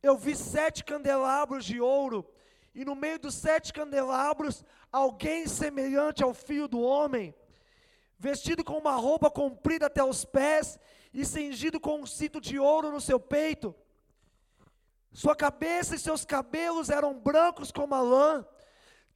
eu 0.02 0.16
vi 0.16 0.34
sete 0.34 0.82
candelabros 0.82 1.64
de 1.64 1.78
ouro, 1.80 2.26
e 2.74 2.84
no 2.84 2.94
meio 2.94 3.18
dos 3.18 3.34
sete 3.34 3.72
candelabros, 3.72 4.64
alguém 4.90 5.46
semelhante 5.46 6.22
ao 6.22 6.32
filho 6.32 6.66
do 6.66 6.80
homem 6.80 7.34
vestido 8.22 8.62
com 8.62 8.78
uma 8.78 8.94
roupa 8.94 9.28
comprida 9.28 9.86
até 9.86 10.02
os 10.04 10.24
pés 10.24 10.78
e 11.12 11.24
cingido 11.24 11.80
com 11.80 12.02
um 12.02 12.06
cinto 12.06 12.40
de 12.40 12.56
ouro 12.56 12.92
no 12.92 13.00
seu 13.00 13.18
peito. 13.18 13.74
Sua 15.12 15.34
cabeça 15.34 15.96
e 15.96 15.98
seus 15.98 16.24
cabelos 16.24 16.88
eram 16.88 17.18
brancos 17.18 17.72
como 17.72 17.96
a 17.96 18.00
lã, 18.00 18.46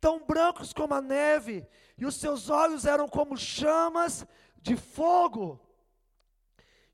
tão 0.00 0.18
brancos 0.26 0.72
como 0.72 0.92
a 0.92 1.00
neve, 1.00 1.64
e 1.96 2.04
os 2.04 2.16
seus 2.16 2.50
olhos 2.50 2.84
eram 2.84 3.08
como 3.08 3.36
chamas 3.36 4.26
de 4.60 4.74
fogo. 4.74 5.60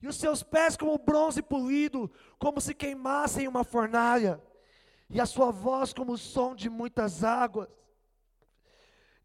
E 0.03 0.07
os 0.07 0.17
seus 0.17 0.43
pés 0.43 0.77
como 0.77 0.99
bronze 0.99 1.41
polido, 1.41 2.13
como 2.39 2.61
se 2.61 2.75
queimassem 2.75 3.49
uma 3.49 3.65
fornalha, 3.65 4.39
e 5.09 5.19
a 5.19 5.25
sua 5.25 5.51
voz 5.51 5.95
como 5.95 6.13
o 6.13 6.19
som 6.19 6.55
de 6.55 6.69
muitas 6.69 7.25
águas. 7.25 7.71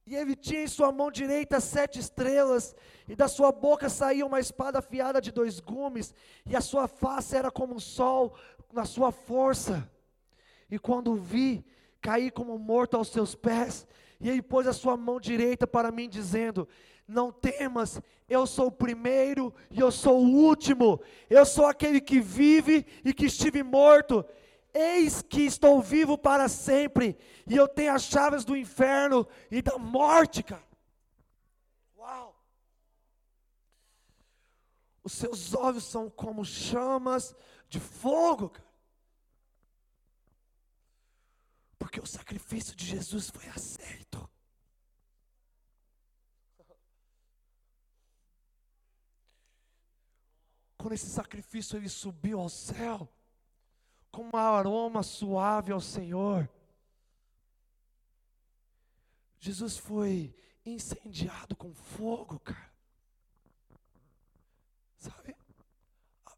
E 0.08 0.16
ele 0.16 0.38
tinha 0.38 0.64
em 0.64 0.68
sua 0.68 0.90
mão 0.90 1.12
direita 1.12 1.60
sete 1.60 2.00
estrelas, 2.00 2.74
e 3.10 3.14
da 3.14 3.28
sua 3.28 3.52
boca 3.52 3.90
saía 3.90 4.26
uma 4.26 4.40
espada 4.40 4.80
afiada 4.80 5.20
de 5.20 5.34
dois 5.34 5.60
gumes, 5.60 6.16
e 6.46 6.56
a 6.56 6.62
sua 6.62 6.88
face 6.88 7.36
era 7.36 7.52
como 7.52 7.76
um 7.76 7.80
sol 7.80 8.34
na 8.72 8.86
sua 8.86 9.12
força. 9.12 9.92
E 10.72 10.80
quando 10.80 11.12
o 11.12 11.16
vi, 11.18 11.62
caí 12.00 12.32
como 12.32 12.58
morto 12.58 12.96
aos 12.96 13.10
seus 13.10 13.36
pés, 13.36 13.86
e 14.18 14.30
ele 14.30 14.42
pôs 14.42 14.66
a 14.66 14.72
sua 14.72 14.96
mão 14.96 15.20
direita 15.20 15.68
para 15.68 15.92
mim, 15.92 16.08
dizendo: 16.08 16.66
Não 17.06 17.30
temas, 17.30 18.02
eu 18.30 18.48
sou 18.48 18.68
o 18.68 18.72
primeiro 18.72 19.54
e 19.70 19.82
eu 19.82 19.92
sou 19.92 20.24
o 20.24 20.30
último, 20.30 21.02
eu 21.30 21.46
sou 21.46 21.66
aquele 21.66 22.00
que 22.00 22.22
vive 22.22 22.86
e 23.04 23.14
que 23.14 23.26
estive 23.26 23.62
morto 23.62 24.26
Eis 24.80 25.24
que 25.24 25.42
estou 25.42 25.82
vivo 25.82 26.20
para 26.20 26.48
sempre, 26.48 27.18
e 27.48 27.56
eu 27.56 27.68
tenho 27.68 27.96
as 27.96 28.04
chaves 28.04 28.46
do 28.46 28.56
inferno 28.56 29.28
e 29.50 29.60
da 29.60 29.76
morte, 29.80 30.44
cara. 30.44 30.68
Uau! 31.98 32.40
Os 35.04 35.14
seus 35.14 35.56
olhos 35.56 35.84
são 35.84 36.12
como 36.12 36.46
chamas 36.46 37.36
de 37.68 37.80
fogo, 37.80 38.50
cara. 38.50 38.68
Porque 41.80 42.00
o 42.00 42.06
sacrifício 42.06 42.76
de 42.76 42.86
Jesus 42.86 43.32
foi 43.32 43.48
aceito. 43.48 44.30
Quando 50.78 50.94
esse 50.94 51.10
sacrifício 51.10 51.78
ele 51.78 51.90
subiu 51.90 52.40
ao 52.40 52.50
céu, 52.50 53.12
com 54.18 54.32
um 54.34 54.36
aroma 54.36 55.04
suave 55.04 55.72
ao 55.72 55.80
Senhor. 55.80 56.50
Jesus 59.38 59.78
foi 59.78 60.36
incendiado 60.66 61.56
com 61.56 61.72
fogo, 61.72 62.40
cara. 62.40 62.74
Sabe? 64.98 65.36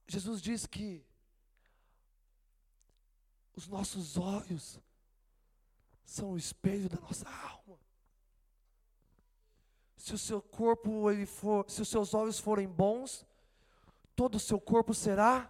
Jesus 0.05 0.41
diz 0.41 0.65
que 0.65 1.05
os 3.55 3.65
nossos 3.65 4.17
olhos 4.17 4.77
são 6.03 6.31
o 6.31 6.37
espelho 6.37 6.89
da 6.89 6.99
nossa 6.99 7.29
alma. 7.29 7.79
Se 9.95 10.13
o 10.13 10.17
seu 10.17 10.41
corpo 10.41 11.09
ele 11.09 11.25
for, 11.25 11.69
se 11.69 11.81
os 11.81 11.87
seus 11.87 12.13
olhos 12.13 12.39
forem 12.39 12.67
bons, 12.67 13.25
todo 14.17 14.35
o 14.35 14.39
seu 14.39 14.59
corpo 14.59 14.93
será 14.93 15.49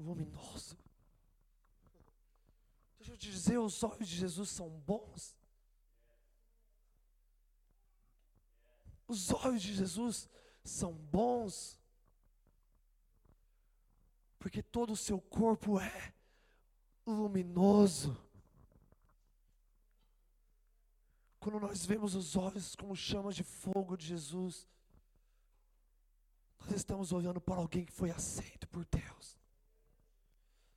luminoso. 0.00 0.77
Te 3.18 3.30
dizer, 3.32 3.58
os 3.58 3.82
olhos 3.82 4.08
de 4.08 4.16
Jesus 4.16 4.48
são 4.50 4.68
bons. 4.68 5.36
Os 9.08 9.30
olhos 9.32 9.60
de 9.60 9.74
Jesus 9.74 10.28
são 10.62 10.92
bons. 10.92 11.78
Porque 14.38 14.62
todo 14.62 14.92
o 14.92 14.96
seu 14.96 15.20
corpo 15.20 15.80
é 15.80 16.14
luminoso. 17.04 18.16
Quando 21.40 21.58
nós 21.58 21.84
vemos 21.84 22.14
os 22.14 22.36
olhos 22.36 22.76
como 22.76 22.94
chamas 22.94 23.34
de 23.34 23.42
fogo 23.42 23.96
de 23.96 24.06
Jesus, 24.06 24.68
nós 26.60 26.72
estamos 26.72 27.12
olhando 27.12 27.40
para 27.40 27.56
alguém 27.56 27.84
que 27.84 27.92
foi 27.92 28.10
aceito 28.10 28.68
por 28.68 28.84
Deus. 28.84 29.36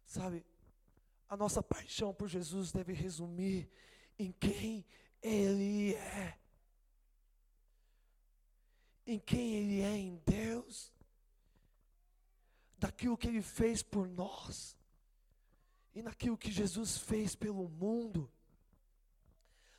Sabe, 0.06 0.46
a 1.32 1.38
nossa 1.38 1.64
paixão 1.64 2.14
por 2.14 2.28
Jesus 2.28 2.74
deve 2.74 2.92
resumir 2.92 3.72
em 4.20 4.34
quem 4.34 4.86
Ele 5.22 5.96
é. 5.96 6.38
Em 9.08 9.18
quem 9.18 9.54
Ele 9.54 9.80
é 9.80 9.96
em 9.96 10.22
Deus, 10.26 10.94
daquilo 12.78 13.18
que 13.18 13.30
Ele 13.30 13.42
fez 13.42 13.82
por 13.82 14.10
nós, 14.10 14.78
e 15.96 16.02
naquilo 16.02 16.38
que 16.38 16.52
Jesus 16.52 16.98
fez 16.98 17.34
pelo 17.34 17.70
mundo. 17.70 18.30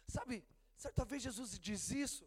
Sabe, 0.09 0.43
certa 0.75 1.05
vez 1.05 1.23
Jesus 1.23 1.59
diz 1.59 1.91
isso, 1.91 2.27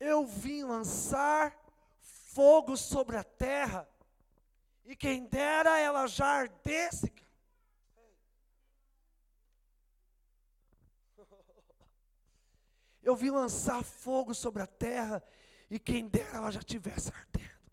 Eu 0.00 0.26
vim 0.26 0.64
lançar 0.64 1.56
fogo 2.00 2.76
sobre 2.76 3.16
a 3.16 3.22
terra, 3.22 3.88
e 4.84 4.96
quem 4.96 5.24
dera 5.24 5.78
ela 5.78 6.08
já 6.08 6.26
ardesse. 6.26 7.14
Eu 13.06 13.14
vim 13.14 13.30
lançar 13.30 13.84
fogo 13.84 14.34
sobre 14.34 14.60
a 14.60 14.66
terra, 14.66 15.22
e 15.70 15.78
quem 15.78 16.08
dera 16.08 16.38
ela 16.38 16.50
já 16.50 16.60
tivesse 16.60 17.12
ardendo. 17.14 17.70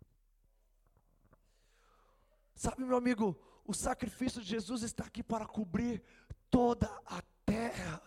Sabe, 2.53 2.83
meu 2.83 2.95
amigo, 2.95 3.35
o 3.65 3.73
sacrifício 3.73 4.43
de 4.43 4.47
Jesus 4.47 4.83
está 4.83 5.05
aqui 5.05 5.23
para 5.23 5.47
cobrir 5.47 6.03
toda 6.51 6.85
a 7.03 7.19
terra. 7.43 7.99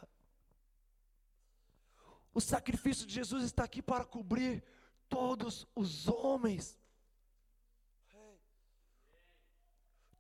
O 2.33 2.41
sacrifício 2.41 3.05
de 3.05 3.15
Jesus 3.15 3.43
está 3.43 3.65
aqui 3.65 3.83
para 3.83 4.05
cobrir 4.05 4.63
todos 5.09 5.67
os 5.75 6.07
homens. 6.07 6.79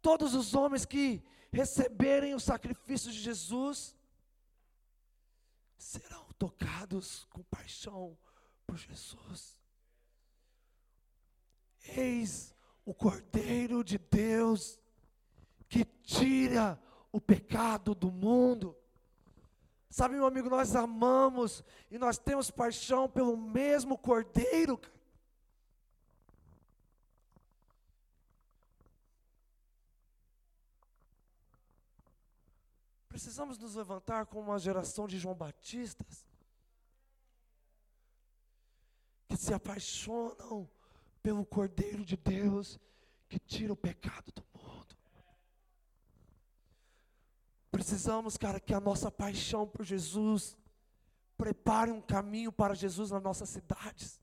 Todos 0.03 0.35
os 0.35 0.55
homens 0.55 0.85
que 0.85 1.23
receberem 1.53 2.35
o 2.35 2.41
sacrifício 2.41 3.13
de 3.13 3.21
Jesus 3.21 3.95
serão 5.79 6.26
tocados 6.39 7.25
com 7.31 7.43
paixão 7.45 8.17
por 8.67 8.77
Jesus. 8.77 9.59
Eis 11.97 12.55
o 12.85 12.95
Cordeiro 12.95 13.83
de 13.83 13.99
Deus 13.99 14.81
que 15.69 15.85
tira 15.85 16.81
o 17.13 17.21
pecado 17.21 17.95
do 17.95 18.11
mundo. 18.11 18.77
Sabe, 19.89 20.15
meu 20.15 20.27
amigo, 20.27 20.51
nós 20.51 20.77
amamos 20.77 21.65
e 21.91 21.99
nós 21.99 22.19
temos 22.19 22.51
paixão 22.51 23.09
pelo 23.09 23.37
mesmo 23.37 23.97
Cordeiro. 23.97 24.81
Precisamos 33.17 33.57
nos 33.57 33.75
levantar 33.75 34.27
como 34.27 34.51
uma 34.51 34.59
geração 34.59 35.09
de 35.09 35.19
João 35.19 35.35
Batistas 35.35 36.27
que 39.27 39.39
se 39.39 39.55
apaixonam 39.55 40.69
pelo 41.23 41.47
Cordeiro 41.47 42.05
de 42.05 42.15
Deus 42.15 42.79
que 43.27 43.39
tira 43.39 43.73
o 43.73 43.77
pecado 43.77 44.31
do 44.33 44.43
Precisamos, 47.71 48.37
cara, 48.37 48.61
que 48.61 48.75
a 48.75 48.81
nossa 48.81 49.11
paixão 49.11 49.67
por 49.67 49.83
Jesus 49.83 50.55
prepare 51.39 51.91
um 51.91 52.03
caminho 52.03 52.53
para 52.53 52.75
Jesus 52.75 53.11
nas 53.13 53.23
nossas 53.23 53.49
cidades. 53.49 54.21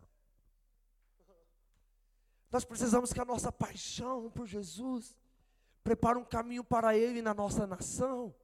Nós 2.51 2.63
precisamos 2.63 3.11
que 3.11 3.19
a 3.19 3.25
nossa 3.25 3.51
paixão 3.51 4.29
por 4.29 4.45
Jesus 4.45 5.17
prepare 5.83 6.19
um 6.19 6.23
caminho 6.23 6.63
para 6.63 6.95
Ele 6.95 7.23
na 7.23 7.33
nossa 7.33 7.65
nação. 7.65 8.35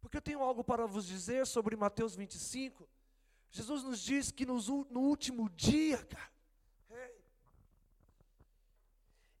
Porque 0.00 0.16
eu 0.16 0.22
tenho 0.22 0.42
algo 0.42 0.64
para 0.64 0.86
vos 0.86 1.06
dizer 1.06 1.46
sobre 1.46 1.76
Mateus 1.76 2.14
25. 2.14 2.88
Jesus 3.50 3.82
nos 3.82 4.00
diz 4.00 4.30
que 4.30 4.46
nos, 4.46 4.68
no 4.68 5.00
último 5.00 5.48
dia, 5.50 6.04
cara, 6.04 6.30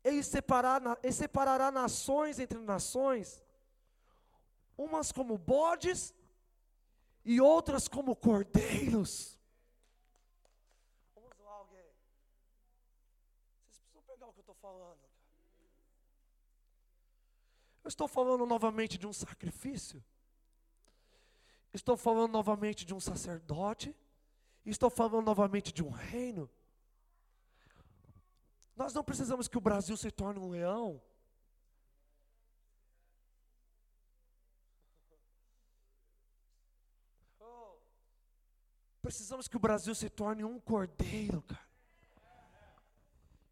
ele, 0.02 0.22
separará, 0.22 0.98
ele 1.02 1.12
separará 1.12 1.70
nações 1.70 2.38
entre 2.38 2.58
nações 2.58 3.42
umas 4.76 5.12
como 5.12 5.36
bodes 5.36 6.14
e 7.22 7.40
outras 7.40 7.86
como 7.86 8.16
cordeiros. 8.16 9.38
Vamos 11.14 11.38
lá, 11.38 11.52
alguém. 11.52 11.84
Vocês 13.68 13.78
precisam 13.78 14.02
pegar 14.02 14.26
o 14.26 14.32
que 14.32 14.38
eu 14.38 14.42
estou 14.42 14.54
falando. 14.54 15.00
Eu 17.84 17.88
estou 17.88 18.08
falando 18.08 18.46
novamente 18.46 18.96
de 18.96 19.06
um 19.06 19.12
sacrifício. 19.12 20.02
Estou 21.72 21.96
falando 21.96 22.32
novamente 22.32 22.84
de 22.84 22.94
um 22.94 23.00
sacerdote. 23.00 23.94
Estou 24.64 24.90
falando 24.90 25.24
novamente 25.24 25.72
de 25.72 25.82
um 25.82 25.90
reino. 25.90 26.50
Nós 28.76 28.94
não 28.94 29.04
precisamos 29.04 29.46
que 29.48 29.58
o 29.58 29.60
Brasil 29.60 29.96
se 29.96 30.10
torne 30.10 30.40
um 30.40 30.48
leão. 30.48 31.02
Precisamos 39.02 39.48
que 39.48 39.56
o 39.56 39.60
Brasil 39.60 39.94
se 39.94 40.08
torne 40.08 40.44
um 40.44 40.60
cordeiro, 40.60 41.42
cara. 41.42 41.68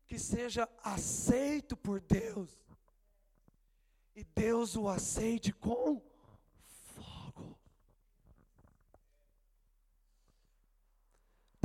Que 0.07 0.19
seja 0.19 0.69
aceito 0.85 1.77
por 1.77 2.01
Deus. 2.01 2.51
E 4.14 4.23
Deus 4.25 4.77
o 4.77 4.89
aceite 4.89 5.53
com 5.53 6.01
fogo. 6.95 7.59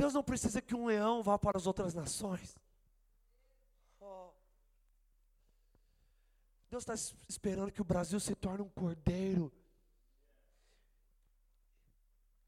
Deus 0.04 0.12
não 0.12 0.22
precisa 0.22 0.60
que 0.60 0.74
um 0.74 0.84
leão 0.84 1.22
vá 1.22 1.38
para 1.38 1.56
as 1.56 1.66
outras 1.66 1.94
nações. 1.94 2.54
Deus 6.68 6.82
está 6.82 6.92
esperando 7.26 7.72
que 7.72 7.80
o 7.80 7.84
Brasil 7.86 8.20
se 8.20 8.34
torne 8.34 8.60
um 8.60 8.68
cordeiro 8.68 9.50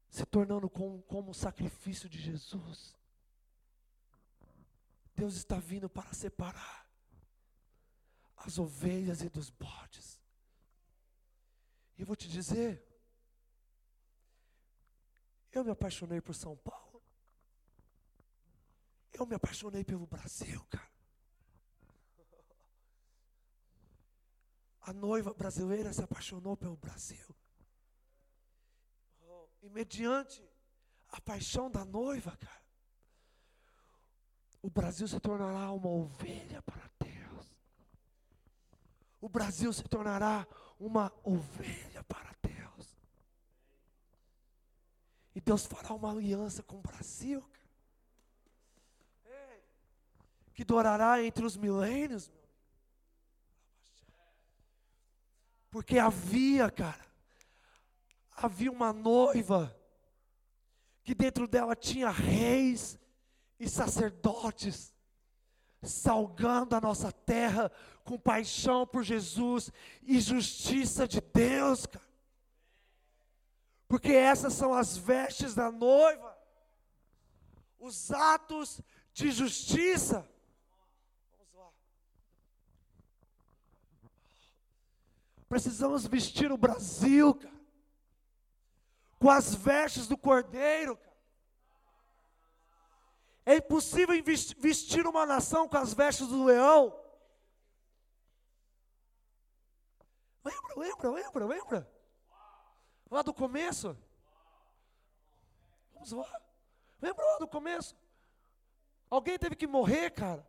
se 0.07 0.23
tornando 0.23 0.69
como, 0.69 1.01
como 1.03 1.31
um 1.31 1.33
sacrifício 1.33 2.07
de 2.07 2.19
Jesus. 2.19 2.95
Deus 5.15 5.35
está 5.35 5.57
vindo 5.57 5.89
para 5.89 6.13
separar 6.13 6.87
as 8.35 8.59
ovelhas 8.59 9.23
e 9.23 9.29
dos 9.29 9.49
bodes. 9.49 10.21
E 11.97 12.01
eu 12.01 12.05
vou 12.05 12.15
te 12.15 12.29
dizer, 12.29 12.85
eu 15.51 15.63
me 15.63 15.71
apaixonei 15.71 16.21
por 16.21 16.35
São 16.35 16.55
Paulo. 16.55 16.86
Eu 19.17 19.25
me 19.25 19.35
apaixonei 19.35 19.83
pelo 19.83 20.05
Brasil, 20.05 20.63
cara. 20.69 20.87
A 24.81 24.93
noiva 24.93 25.33
brasileira 25.33 25.91
se 25.91 26.03
apaixonou 26.03 26.55
pelo 26.55 26.77
Brasil. 26.77 27.35
E 29.61 29.69
mediante 29.69 30.47
a 31.09 31.19
paixão 31.19 31.69
da 31.69 31.83
noiva, 31.83 32.37
cara, 32.37 32.61
o 34.61 34.69
Brasil 34.69 35.07
se 35.07 35.19
tornará 35.19 35.71
uma 35.71 35.89
ovelha 35.89 36.61
para 36.61 36.89
Deus. 36.99 37.57
O 39.19 39.27
Brasil 39.27 39.73
se 39.73 39.83
tornará 39.83 40.47
uma 40.79 41.11
ovelha 41.23 42.03
para 42.03 42.35
Deus. 42.41 42.95
E 45.33 45.41
Deus 45.41 45.65
fará 45.65 45.93
uma 45.93 46.11
aliança 46.11 46.61
com 46.61 46.77
o 46.77 46.81
Brasil, 46.81 47.41
cara. 47.41 47.56
Que 50.57 50.63
durará 50.63 51.23
entre 51.23 51.45
os 51.45 51.55
milênios. 51.55 52.31
Porque 55.69 55.99
havia, 55.99 56.71
cara, 56.71 57.05
havia 58.35 58.71
uma 58.71 58.91
noiva 58.91 59.77
que 61.03 61.13
dentro 61.13 61.47
dela 61.47 61.75
tinha 61.75 62.09
reis 62.09 62.97
e 63.59 63.69
sacerdotes, 63.69 64.91
salgando 65.83 66.75
a 66.75 66.81
nossa 66.81 67.11
terra 67.11 67.71
com 68.03 68.17
paixão 68.17 68.87
por 68.87 69.03
Jesus 69.03 69.71
e 70.01 70.19
justiça 70.19 71.07
de 71.07 71.21
Deus, 71.21 71.85
cara. 71.85 72.07
Porque 73.87 74.11
essas 74.11 74.53
são 74.53 74.73
as 74.73 74.97
vestes 74.97 75.53
da 75.53 75.71
noiva, 75.71 76.35
os 77.77 78.09
atos 78.09 78.81
de 79.13 79.31
justiça. 79.31 80.27
Vamos 81.37 81.53
lá. 81.55 81.71
Precisamos 85.47 86.05
vestir 86.05 86.51
o 86.51 86.57
Brasil, 86.57 87.33
cara 87.35 87.57
com 89.19 89.29
as 89.29 89.53
vestes 89.53 90.07
do 90.07 90.17
cordeiro. 90.17 90.99
É 93.45 93.57
impossível 93.57 94.15
vestir 94.23 95.07
uma 95.07 95.25
nação 95.25 95.67
com 95.67 95.77
as 95.77 95.93
vestes 95.93 96.27
do 96.27 96.43
leão. 96.43 96.97
Lembra, 100.43 100.75
lembra, 100.75 101.09
lembra, 101.11 101.45
lembra? 101.45 101.91
Lá 103.09 103.21
do 103.21 103.33
começo? 103.33 103.97
Vamos 105.93 106.11
lá. 106.11 106.41
Lembra 107.01 107.25
lá 107.25 107.37
do 107.39 107.47
começo? 107.47 107.95
Alguém 109.09 109.39
teve 109.39 109.55
que 109.55 109.65
morrer, 109.65 110.11
cara, 110.11 110.45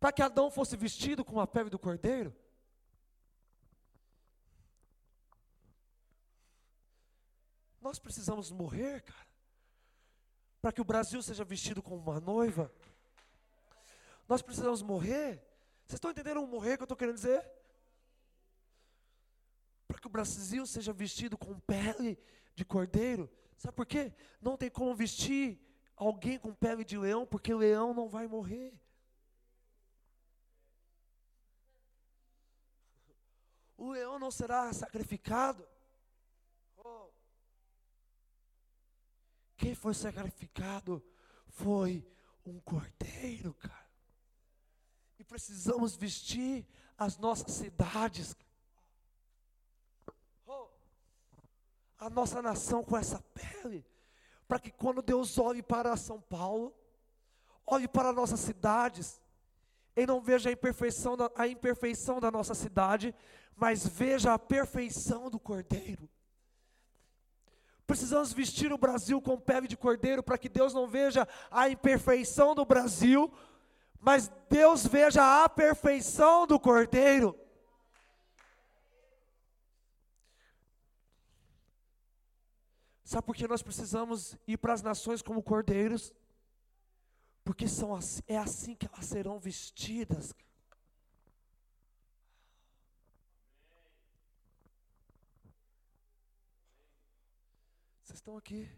para 0.00 0.12
que 0.12 0.22
Adão 0.22 0.50
fosse 0.50 0.76
vestido 0.76 1.22
com 1.24 1.38
a 1.38 1.46
pele 1.46 1.68
do 1.68 1.78
cordeiro? 1.78 2.34
Nós 7.88 7.98
precisamos 7.98 8.50
morrer, 8.50 9.00
cara, 9.00 9.26
para 10.60 10.70
que 10.70 10.80
o 10.82 10.84
Brasil 10.84 11.22
seja 11.22 11.42
vestido 11.42 11.82
como 11.82 11.96
uma 11.96 12.20
noiva. 12.20 12.70
Nós 14.28 14.42
precisamos 14.42 14.82
morrer. 14.82 15.42
Vocês 15.86 15.94
estão 15.94 16.10
entendendo 16.10 16.42
o 16.42 16.46
morrer 16.46 16.76
que 16.76 16.82
eu 16.82 16.84
estou 16.84 16.98
querendo 16.98 17.14
dizer? 17.14 17.50
Para 19.86 19.98
que 19.98 20.06
o 20.06 20.10
Brasil 20.10 20.66
seja 20.66 20.92
vestido 20.92 21.38
com 21.38 21.58
pele 21.60 22.18
de 22.54 22.62
cordeiro. 22.62 23.26
Sabe 23.56 23.74
por 23.74 23.86
quê? 23.86 24.12
Não 24.38 24.54
tem 24.54 24.68
como 24.68 24.94
vestir 24.94 25.58
alguém 25.96 26.38
com 26.38 26.52
pele 26.52 26.84
de 26.84 26.98
leão, 26.98 27.24
porque 27.24 27.54
o 27.54 27.58
leão 27.58 27.94
não 27.94 28.06
vai 28.06 28.26
morrer. 28.26 28.78
O 33.78 33.92
leão 33.92 34.18
não 34.18 34.30
será 34.30 34.70
sacrificado. 34.74 35.66
Quem 39.58 39.74
foi 39.74 39.92
sacrificado 39.92 41.04
foi 41.48 42.06
um 42.46 42.58
cordeiro, 42.60 43.52
cara. 43.52 43.86
E 45.18 45.24
precisamos 45.24 45.94
vestir 45.94 46.66
as 46.96 47.18
nossas 47.18 47.52
cidades, 47.52 48.34
oh. 50.46 50.68
a 51.98 52.08
nossa 52.08 52.40
nação 52.40 52.82
com 52.82 52.96
essa 52.96 53.20
pele 53.34 53.84
para 54.48 54.58
que 54.58 54.70
quando 54.70 55.02
Deus 55.02 55.36
olhe 55.36 55.62
para 55.62 55.94
São 55.96 56.18
Paulo, 56.18 56.74
olhe 57.66 57.86
para 57.86 58.14
nossas 58.14 58.40
cidades, 58.40 59.20
Ele 59.94 60.06
não 60.06 60.22
veja 60.22 60.48
a 60.48 60.52
imperfeição, 60.52 61.18
da, 61.18 61.30
a 61.36 61.46
imperfeição 61.46 62.18
da 62.18 62.30
nossa 62.30 62.54
cidade, 62.54 63.14
mas 63.54 63.86
veja 63.86 64.32
a 64.32 64.38
perfeição 64.38 65.28
do 65.28 65.38
Cordeiro. 65.38 66.08
Precisamos 67.88 68.34
vestir 68.34 68.70
o 68.70 68.76
Brasil 68.76 69.18
com 69.18 69.40
pele 69.40 69.66
de 69.66 69.74
cordeiro 69.74 70.22
para 70.22 70.36
que 70.36 70.46
Deus 70.46 70.74
não 70.74 70.86
veja 70.86 71.26
a 71.50 71.70
imperfeição 71.70 72.54
do 72.54 72.62
Brasil, 72.62 73.32
mas 73.98 74.30
Deus 74.50 74.86
veja 74.86 75.42
a 75.42 75.48
perfeição 75.48 76.46
do 76.46 76.60
Cordeiro. 76.60 77.34
Sabe 83.02 83.24
por 83.24 83.34
que 83.34 83.48
nós 83.48 83.62
precisamos 83.62 84.36
ir 84.46 84.58
para 84.58 84.74
as 84.74 84.82
nações 84.82 85.22
como 85.22 85.42
cordeiros? 85.42 86.12
Porque 87.42 87.66
são 87.66 87.98
é 88.26 88.36
assim 88.36 88.74
que 88.74 88.86
elas 88.86 89.06
serão 89.06 89.38
vestidas. 89.38 90.34
Estão 98.18 98.36
aqui? 98.36 98.68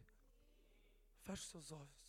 Feche 1.22 1.42
os 1.42 1.50
seus 1.50 1.72
olhos. 1.72 1.99